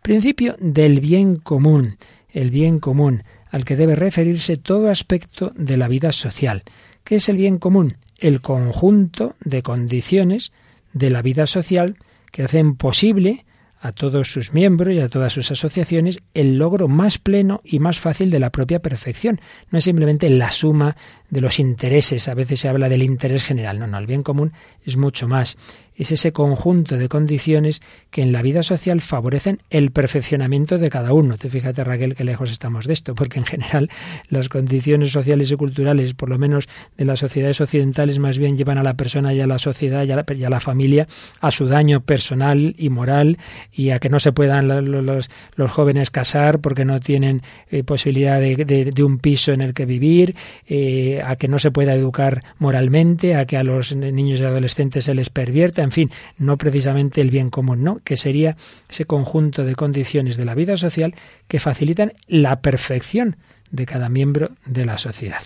[0.03, 1.97] Principio del bien común,
[2.29, 3.23] el bien común
[3.53, 6.65] al que debe referirse todo aspecto de la vida social.
[7.05, 7.99] ¿Qué es el bien común?
[8.19, 10.53] El conjunto de condiciones
[10.95, 11.99] de la vida social
[12.33, 13.45] que hacen posible
[13.79, 17.99] a todos sus miembros y a todas sus asociaciones el logro más pleno y más
[17.99, 19.41] fácil de la propia perfección.
[19.71, 20.97] No es simplemente la suma
[21.29, 24.53] de los intereses, a veces se habla del interés general, no, no, el bien común
[24.85, 25.57] es mucho más.
[25.95, 31.13] Es ese conjunto de condiciones que en la vida social favorecen el perfeccionamiento de cada
[31.13, 31.37] uno.
[31.37, 33.91] Te fíjate, Raquel, que lejos estamos de esto, porque en general
[34.31, 36.67] las condiciones sociales y culturales, por lo menos
[36.97, 40.13] de las sociedades occidentales, más bien llevan a la persona y a la sociedad y
[40.13, 41.07] a la, y a la familia
[41.41, 43.39] a su daño personal y moral
[43.71, 45.29] y a que no se puedan los,
[45.69, 49.87] jóvenes casar porque no tienen eh, posibilidad de, de, de, un piso en el que
[49.87, 50.35] vivir,
[50.67, 54.72] eh, a que no se pueda educar moralmente, a que a los niños y adolescentes
[54.75, 57.99] se les pervierta, en fin, no precisamente el bien común, ¿no?
[58.05, 58.57] Que sería
[58.89, 61.15] ese conjunto de condiciones de la vida social
[61.49, 63.37] que facilitan la perfección
[63.71, 65.43] de cada miembro de la sociedad.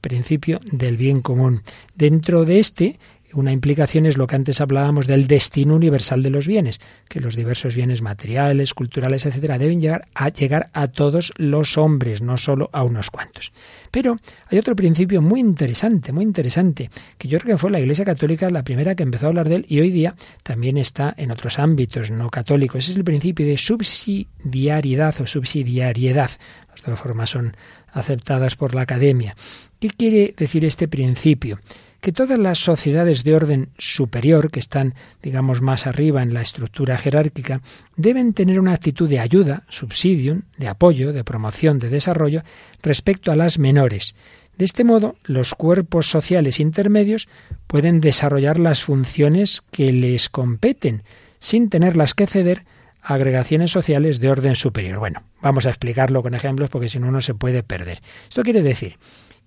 [0.00, 1.62] Principio del bien común.
[1.94, 2.98] Dentro de este,
[3.32, 7.36] una implicación es lo que antes hablábamos del destino universal de los bienes, que los
[7.36, 12.70] diversos bienes materiales, culturales, etcétera, deben llegar a llegar a todos los hombres, no solo
[12.72, 13.52] a unos cuantos.
[13.90, 14.16] Pero
[14.48, 18.50] hay otro principio muy interesante, muy interesante, que yo creo que fue la Iglesia Católica
[18.50, 21.58] la primera que empezó a hablar de él y hoy día también está en otros
[21.58, 22.88] ámbitos no católicos.
[22.88, 26.30] Es el principio de subsidiariedad o subsidiariedad.
[26.70, 27.56] Las dos formas son
[27.92, 29.34] aceptadas por la academia.
[29.78, 31.58] ¿Qué quiere decir este principio?
[32.00, 36.96] Que todas las sociedades de orden superior, que están, digamos, más arriba en la estructura
[36.96, 37.60] jerárquica,
[37.96, 42.42] deben tener una actitud de ayuda, subsidium, de apoyo, de promoción, de desarrollo,
[42.82, 44.14] respecto a las menores.
[44.56, 47.28] De este modo, los cuerpos sociales intermedios
[47.66, 51.02] pueden desarrollar las funciones que les competen,
[51.38, 52.64] sin tenerlas que ceder
[53.02, 54.98] a agregaciones sociales de orden superior.
[54.98, 58.02] Bueno, vamos a explicarlo con ejemplos porque si no uno se puede perder.
[58.28, 58.98] Esto quiere decir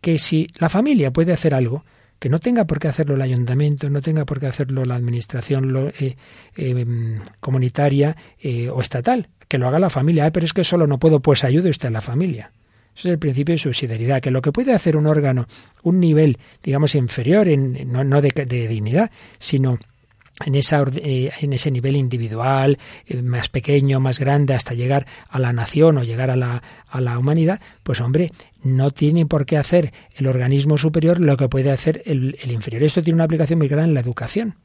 [0.01, 1.85] que si la familia puede hacer algo,
[2.23, 5.73] que no tenga por qué hacerlo el ayuntamiento, no tenga por qué hacerlo la administración
[5.73, 6.15] lo, eh,
[6.55, 10.27] eh, comunitaria eh, o estatal, que lo haga la familia.
[10.27, 12.53] Ah, pero es que solo no puedo, pues ayude usted a la familia.
[12.95, 15.47] Eso es el principio de subsidiariedad, que lo que puede hacer un órgano,
[15.81, 19.77] un nivel, digamos, inferior, en, no, de dignidad, sino
[20.45, 25.39] en, esa, eh, en ese nivel individual, eh, más pequeño, más grande, hasta llegar a
[25.39, 28.31] la nación o llegar a la, a la humanidad, pues hombre,
[28.63, 32.83] no tiene por qué hacer el organismo superior lo que puede hacer el, el inferior.
[32.83, 34.55] Esto tiene una aplicación muy grande en la educación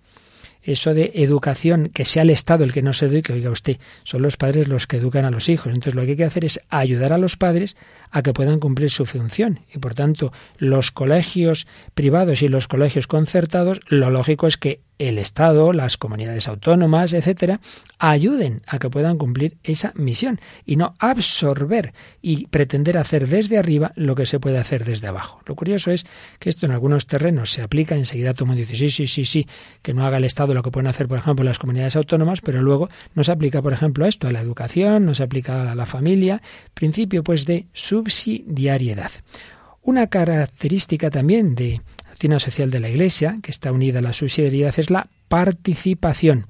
[0.62, 4.22] eso de educación, que sea el Estado el que no se eduque, oiga usted, son
[4.22, 5.72] los padres los que educan a los hijos.
[5.72, 7.76] Entonces lo que hay que hacer es ayudar a los padres
[8.10, 9.60] a que puedan cumplir su función.
[9.72, 15.18] Y por tanto, los colegios privados y los colegios concertados, lo lógico es que el
[15.18, 17.60] Estado, las comunidades autónomas, etcétera,
[17.98, 23.92] ayuden a que puedan cumplir esa misión y no absorber y pretender hacer desde arriba
[23.94, 25.40] lo que se puede hacer desde abajo.
[25.46, 26.04] Lo curioso es
[26.38, 29.24] que esto en algunos terrenos se aplica, enseguida todo el mundo dice sí, sí, sí,
[29.24, 29.46] sí,
[29.82, 32.62] que no haga el Estado lo que pueden hacer, por ejemplo, las comunidades autónomas, pero
[32.62, 35.74] luego no se aplica, por ejemplo, a esto, a la educación, no se aplica a
[35.74, 36.42] la familia,
[36.74, 39.10] principio pues de subsidiariedad.
[39.82, 41.80] Una característica también de
[42.18, 46.46] doctrina social de la Iglesia, que está unida a la subsidiariedad, es la participación,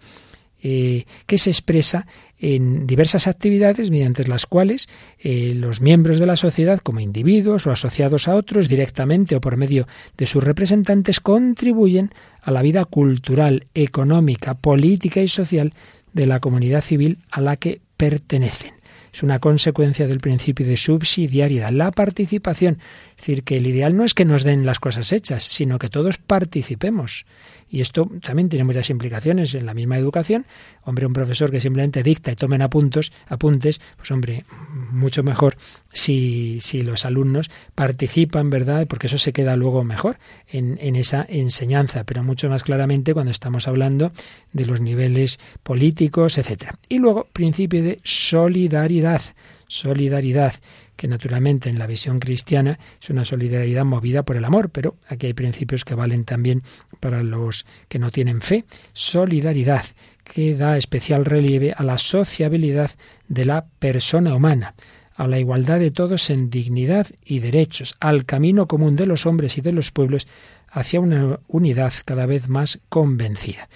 [0.62, 2.06] eh, que se expresa
[2.38, 4.88] en diversas actividades mediante las cuales
[5.18, 9.58] eh, los miembros de la sociedad, como individuos o asociados a otros, directamente o por
[9.58, 15.74] medio de sus representantes, contribuyen a la vida cultural, económica, política y social
[16.14, 18.77] de la comunidad civil a la que pertenecen.
[19.12, 22.78] Es una consecuencia del principio de subsidiariedad, la participación.
[23.10, 25.88] Es decir, que el ideal no es que nos den las cosas hechas, sino que
[25.88, 27.26] todos participemos.
[27.70, 30.46] Y esto también tiene muchas implicaciones en la misma educación.
[30.84, 34.44] Hombre, un profesor que simplemente dicta y tomen apuntos, apuntes, pues hombre,
[34.90, 35.56] mucho mejor
[35.92, 38.86] si, si los alumnos participan, ¿verdad?
[38.86, 43.30] Porque eso se queda luego mejor en, en esa enseñanza, pero mucho más claramente cuando
[43.30, 44.12] estamos hablando
[44.52, 46.78] de los niveles políticos, etcétera.
[46.88, 49.22] Y luego, principio de solidaridad.
[49.66, 50.54] Solidaridad
[50.98, 55.28] que naturalmente en la visión cristiana es una solidaridad movida por el amor, pero aquí
[55.28, 56.64] hay principios que valen también
[56.98, 58.64] para los que no tienen fe.
[58.92, 59.84] Solidaridad,
[60.24, 62.90] que da especial relieve a la sociabilidad
[63.28, 64.74] de la persona humana
[65.14, 69.58] a la igualdad de todos en dignidad y derechos, al camino común de los hombres
[69.58, 70.28] y de los pueblos
[70.70, 73.68] hacia una unidad cada vez más convencida.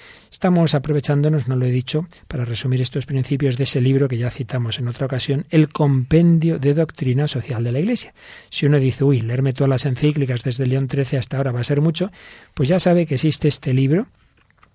[0.43, 4.29] Estamos aprovechándonos, no lo he dicho, para resumir estos principios de ese libro que ya
[4.29, 8.13] citamos en otra ocasión, el Compendio de Doctrina Social de la Iglesia.
[8.51, 11.65] Si uno dice, uy, leerme todas las encíclicas desde León XIII hasta ahora va a
[11.65, 12.11] ser mucho,
[12.55, 14.09] pues ya sabe que existe este libro,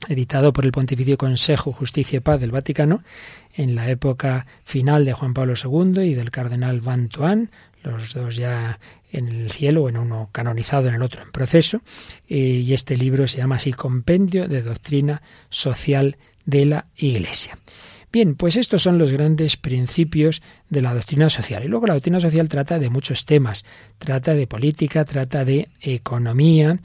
[0.08, 3.04] editado por el Pontificio Consejo Justicia y Paz del Vaticano,
[3.54, 7.52] en la época final de Juan Pablo II y del cardenal Van Toan,
[7.84, 8.80] los dos ya
[9.12, 11.82] en el cielo, en uno canonizado, en el otro en proceso,
[12.30, 17.58] eh, y este libro se llama así Compendio de Doctrina Social de la Iglesia.
[18.12, 21.66] Bien, pues estos son los grandes principios de la doctrina social.
[21.66, 23.66] Y luego la doctrina social trata de muchos temas.
[24.00, 26.80] Trata de política, trata de economía.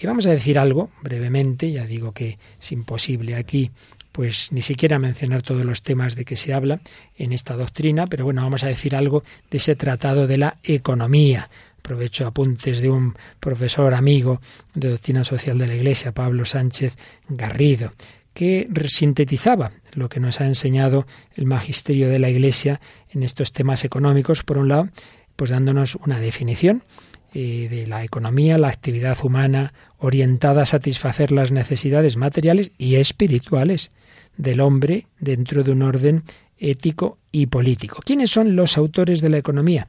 [0.00, 3.72] Y vamos a decir algo brevemente, ya digo que es imposible aquí
[4.18, 6.80] pues ni siquiera mencionar todos los temas de que se habla
[7.16, 11.48] en esta doctrina, pero bueno, vamos a decir algo de ese tratado de la economía.
[11.88, 14.42] Aprovecho apuntes de un profesor amigo
[14.74, 16.98] de doctrina social de la Iglesia, Pablo Sánchez
[17.30, 17.94] Garrido,
[18.34, 22.78] que sintetizaba lo que nos ha enseñado el magisterio de la Iglesia
[23.10, 24.90] en estos temas económicos, por un lado,
[25.34, 26.84] pues dándonos una definición
[27.32, 33.92] eh, de la economía, la actividad humana orientada a satisfacer las necesidades materiales y espirituales
[34.36, 36.22] del hombre dentro de un orden
[36.58, 38.02] ético y político.
[38.04, 39.88] ¿Quiénes son los autores de la economía?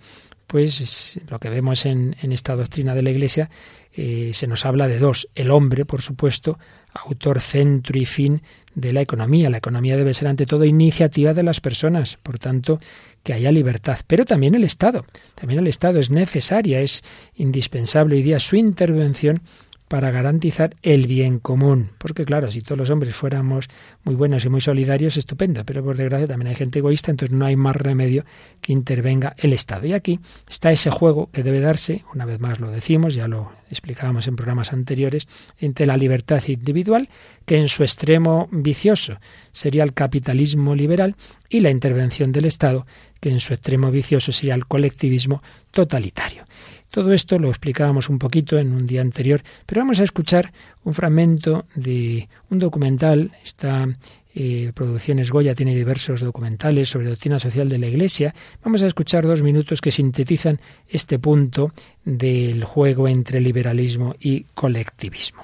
[0.50, 3.52] Pues lo que vemos en, esta doctrina de la Iglesia
[3.94, 5.30] eh, se nos habla de dos.
[5.36, 6.58] El hombre, por supuesto,
[6.92, 8.42] autor, centro y fin
[8.74, 9.52] de la economía.
[9.52, 12.80] La economía debe ser ante todo iniciativa de las personas, por tanto,
[13.22, 14.00] que haya libertad.
[14.08, 15.06] Pero también el Estado.
[15.36, 17.04] También el Estado es necesaria, es
[17.36, 19.44] indispensable hoy día su intervención
[19.90, 21.90] para garantizar el bien común.
[21.98, 23.68] Porque claro, si todos los hombres fuéramos
[24.04, 27.46] muy buenos y muy solidarios, estupendo, pero por desgracia también hay gente egoísta, entonces no
[27.46, 28.24] hay más remedio
[28.62, 29.88] que intervenga el Estado.
[29.88, 33.52] Y aquí está ese juego que debe darse, una vez más lo decimos, ya lo
[33.70, 35.28] explicábamos en programas anteriores,
[35.58, 37.10] entre la libertad individual,
[37.46, 39.20] que en su extremo vicioso
[39.52, 41.16] sería el capitalismo liberal,
[41.50, 42.86] y la intervención del Estado,
[43.20, 46.46] que en su extremo vicioso sería el colectivismo totalitario.
[46.92, 50.52] Todo esto lo explicábamos un poquito en un día anterior, pero vamos a escuchar
[50.84, 53.32] un fragmento de un documental.
[53.44, 53.88] Esta
[54.34, 58.34] eh, Producciones Goya tiene diversos documentales sobre doctrina social de la Iglesia.
[58.64, 61.74] Vamos a escuchar dos minutos que sintetizan este punto
[62.06, 65.44] del juego entre liberalismo y colectivismo.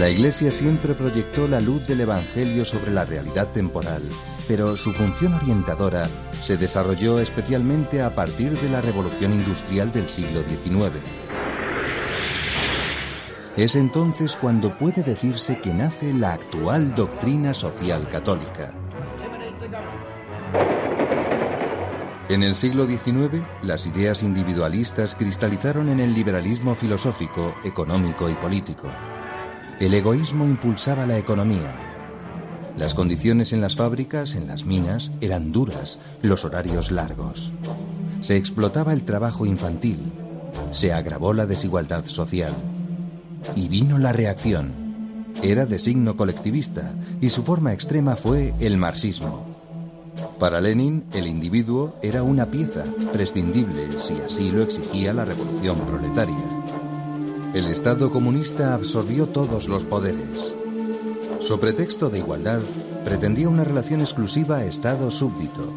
[0.00, 4.02] La Iglesia siempre proyectó la luz del Evangelio sobre la realidad temporal
[4.50, 10.42] pero su función orientadora se desarrolló especialmente a partir de la revolución industrial del siglo
[10.42, 10.90] XIX.
[13.56, 18.74] Es entonces cuando puede decirse que nace la actual doctrina social católica.
[22.28, 28.88] En el siglo XIX, las ideas individualistas cristalizaron en el liberalismo filosófico, económico y político.
[29.80, 31.74] El egoísmo impulsaba la economía.
[32.76, 37.54] Las condiciones en las fábricas, en las minas, eran duras, los horarios largos.
[38.20, 40.12] Se explotaba el trabajo infantil,
[40.70, 42.52] se agravó la desigualdad social.
[43.56, 45.24] Y vino la reacción.
[45.42, 49.46] Era de signo colectivista y su forma extrema fue el marxismo.
[50.38, 56.59] Para Lenin, el individuo era una pieza prescindible si así lo exigía la revolución proletaria.
[57.52, 60.54] El Estado comunista absorbió todos los poderes.
[61.40, 62.60] Su pretexto de igualdad,
[63.04, 65.74] pretendía una relación exclusiva Estado-súbdito.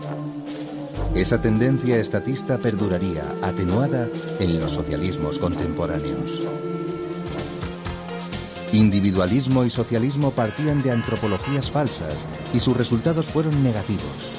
[1.16, 4.08] Esa tendencia estatista perduraría, atenuada,
[4.40, 6.42] en los socialismos contemporáneos.
[8.72, 14.32] Individualismo y socialismo partían de antropologías falsas y sus resultados fueron negativos.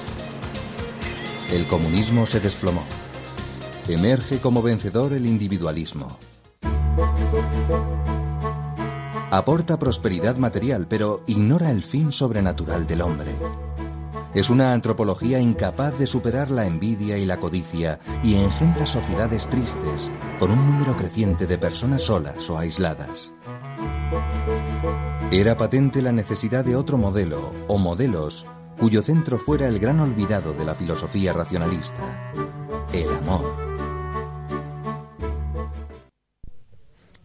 [1.50, 2.84] El comunismo se desplomó.
[3.88, 6.16] Emerge como vencedor el individualismo.
[9.34, 13.32] Aporta prosperidad material, pero ignora el fin sobrenatural del hombre.
[14.32, 20.08] Es una antropología incapaz de superar la envidia y la codicia y engendra sociedades tristes,
[20.38, 23.32] con un número creciente de personas solas o aisladas.
[25.32, 28.46] Era patente la necesidad de otro modelo o modelos
[28.78, 32.32] cuyo centro fuera el gran olvidado de la filosofía racionalista,
[32.92, 33.64] el amor.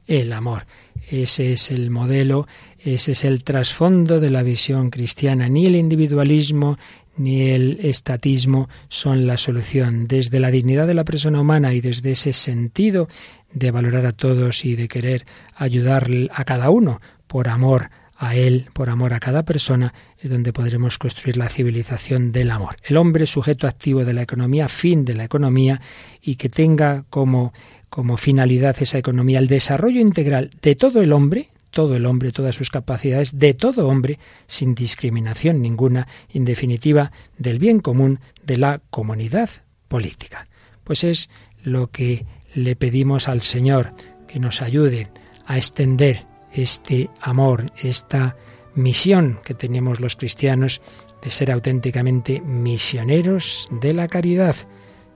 [0.08, 0.66] El amor.
[1.10, 2.48] Ese es el modelo,
[2.84, 5.50] ese es el trasfondo de la visión cristiana.
[5.50, 6.78] Ni el individualismo
[7.18, 10.08] ni el estatismo son la solución.
[10.08, 13.08] Desde la dignidad de la persona humana y desde ese sentido
[13.52, 17.90] de valorar a todos y de querer ayudar a cada uno por amor
[18.20, 22.76] a Él, por amor a cada persona, es donde podremos construir la civilización del amor.
[22.84, 25.82] El hombre sujeto activo de la economía, fin de la economía,
[26.22, 27.54] y que tenga como,
[27.90, 32.56] como finalidad esa economía el desarrollo integral de todo el hombre, todo el hombre, todas
[32.56, 38.82] sus capacidades, de todo hombre, sin discriminación ninguna, en definitiva, del bien común de la
[38.90, 39.50] comunidad
[39.88, 40.48] política.
[40.84, 41.30] Pues es
[41.64, 43.94] lo que le pedimos al Señor,
[44.28, 45.08] que nos ayude
[45.46, 48.36] a extender este amor, esta
[48.76, 50.82] misión que tenemos los cristianos
[51.22, 54.56] de ser auténticamente misioneros de la caridad,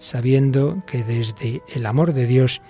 [0.03, 2.61] sabiendo que desde el amor de Dios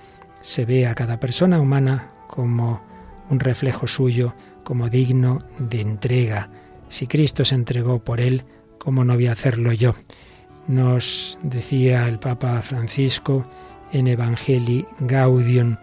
[0.41, 2.83] se ve a cada persona humana como
[3.27, 6.51] un reflejo suyo, como digno de entrega.
[6.89, 8.43] Si Cristo se entregó por él,
[8.77, 9.95] ¿cómo no voy a hacerlo yo?
[10.67, 13.47] Nos decía el Papa Francisco
[13.91, 15.77] en Evangelii Gaudium,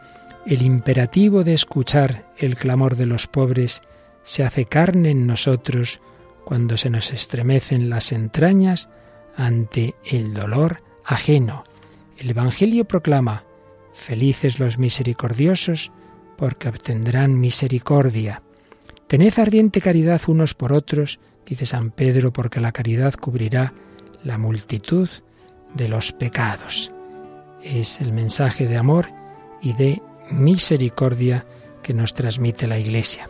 [0.47, 3.83] el imperativo de escuchar el clamor de los pobres
[4.23, 6.01] se hace carne en nosotros
[6.45, 8.89] cuando se nos estremecen las entrañas
[9.37, 11.65] ante el dolor ajeno.
[12.19, 13.45] El Evangelio proclama,
[13.93, 15.91] felices los misericordiosos,
[16.37, 18.43] porque obtendrán misericordia.
[19.09, 23.75] Tened ardiente caridad unos por otros, dice San Pedro, porque la caridad cubrirá
[24.23, 25.09] la multitud
[25.75, 26.93] de los pecados.
[27.61, 29.09] Es el mensaje de amor
[29.61, 30.01] y de
[30.31, 31.45] misericordia
[31.83, 33.29] que nos transmite la Iglesia.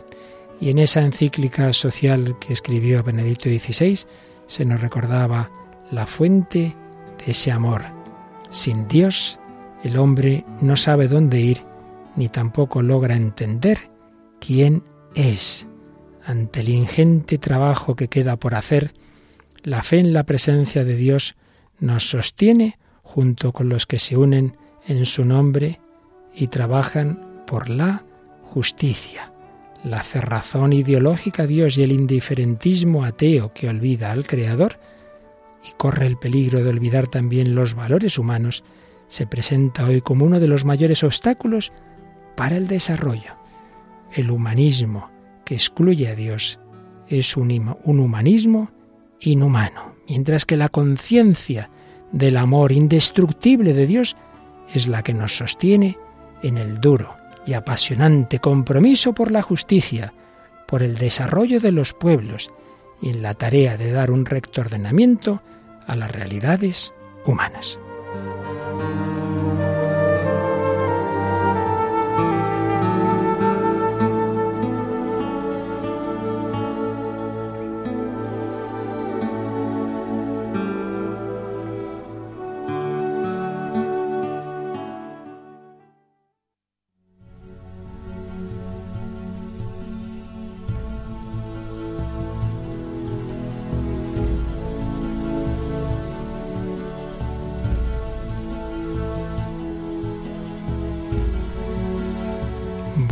[0.59, 4.05] Y en esa encíclica social que escribió Benedicto XVI
[4.45, 5.49] se nos recordaba
[5.89, 6.75] la fuente
[7.25, 7.83] ese amor.
[8.49, 9.39] Sin Dios,
[9.83, 11.65] el hombre no sabe dónde ir
[12.15, 13.89] ni tampoco logra entender
[14.39, 14.83] quién
[15.15, 15.67] es.
[16.25, 18.93] Ante el ingente trabajo que queda por hacer,
[19.63, 21.35] la fe en la presencia de Dios
[21.79, 24.57] nos sostiene junto con los que se unen
[24.87, 25.79] en su nombre
[26.33, 28.03] y trabajan por la
[28.43, 29.31] justicia.
[29.83, 34.79] La cerrazón ideológica Dios y el indiferentismo ateo que olvida al Creador
[35.63, 38.63] y corre el peligro de olvidar también los valores humanos,
[39.07, 41.71] se presenta hoy como uno de los mayores obstáculos
[42.35, 43.35] para el desarrollo.
[44.13, 45.11] El humanismo
[45.45, 46.59] que excluye a Dios
[47.07, 48.71] es un, un humanismo
[49.19, 51.69] inhumano, mientras que la conciencia
[52.11, 54.15] del amor indestructible de Dios
[54.73, 55.97] es la que nos sostiene
[56.41, 60.13] en el duro y apasionante compromiso por la justicia,
[60.67, 62.51] por el desarrollo de los pueblos
[63.01, 65.41] en la tarea de dar un recto ordenamiento
[65.87, 66.93] a las realidades
[67.25, 67.79] humanas.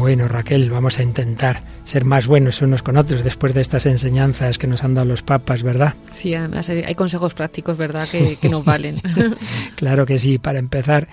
[0.10, 4.58] Bueno, Raquel, vamos a intentar ser más buenos unos con otros después de estas enseñanzas
[4.58, 5.94] que nos han dado los papas, ¿verdad?
[6.12, 9.04] Sí, además hay consejos prácticos, ¿verdad?, que, que nos valen.
[9.76, 10.40] claro que sí.
[10.40, 11.10] Para empezar,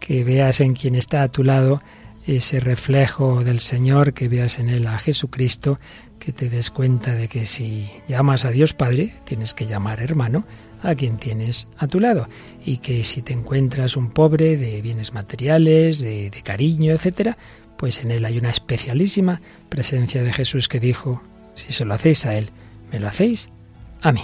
[0.00, 1.82] que veas en quien está a tu lado
[2.26, 5.78] ese reflejo del Señor, que veas en él a Jesucristo,
[6.18, 10.46] que te des cuenta de que si llamas a Dios Padre, tienes que llamar hermano
[10.82, 12.28] a quien tienes a tu lado
[12.64, 17.36] y que si te encuentras un pobre de bienes materiales, de, de cariño, etcétera,
[17.78, 21.22] pues en él hay una especialísima presencia de Jesús que dijo,
[21.54, 22.50] si se lo hacéis a él,
[22.92, 23.50] me lo hacéis
[24.02, 24.22] a mí.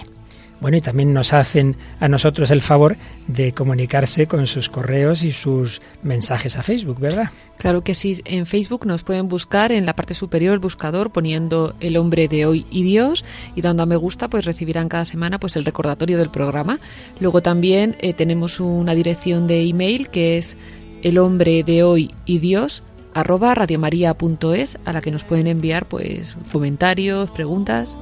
[0.60, 2.96] Bueno, y también nos hacen a nosotros el favor
[3.26, 7.30] de comunicarse con sus correos y sus mensajes a Facebook, ¿verdad?
[7.58, 8.22] Claro que sí.
[8.24, 12.46] En Facebook nos pueden buscar en la parte superior el buscador poniendo el hombre de
[12.46, 13.24] hoy y Dios
[13.54, 16.78] y dando a me gusta, pues recibirán cada semana pues el recordatorio del programa.
[17.20, 20.56] Luego también eh, tenemos una dirección de email que es
[21.02, 22.82] el hombre de hoy y Dios
[23.14, 27.96] arroba radiomaria.es a la que nos pueden enviar pues comentarios, preguntas.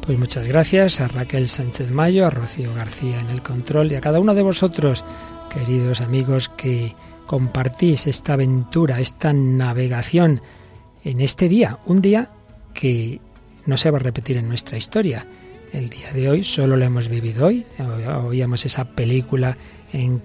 [0.00, 4.00] Pues muchas gracias a Raquel Sánchez Mayo, a Rocío García en el control y a
[4.00, 5.04] cada uno de vosotros,
[5.50, 6.94] queridos amigos, que
[7.26, 10.40] compartís esta aventura, esta navegación
[11.04, 12.30] en este día, un día
[12.72, 13.20] que
[13.66, 15.26] no se va a repetir en nuestra historia.
[15.72, 17.66] El día de hoy solo lo hemos vivido hoy.
[18.24, 19.58] Oíamos esa película
[19.92, 20.20] en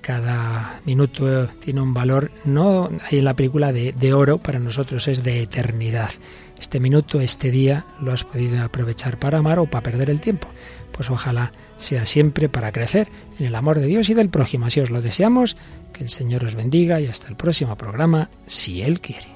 [0.00, 5.08] cada minuto tiene un valor, no hay en la película de, de oro, para nosotros
[5.08, 6.10] es de eternidad
[6.58, 10.48] este minuto, este día, lo has podido aprovechar para amar o para perder el tiempo.
[10.92, 14.66] Pues ojalá sea siempre para crecer en el amor de Dios y del prójimo.
[14.66, 15.56] Así os lo deseamos,
[15.92, 19.35] que el Señor os bendiga y hasta el próximo programa, si Él quiere.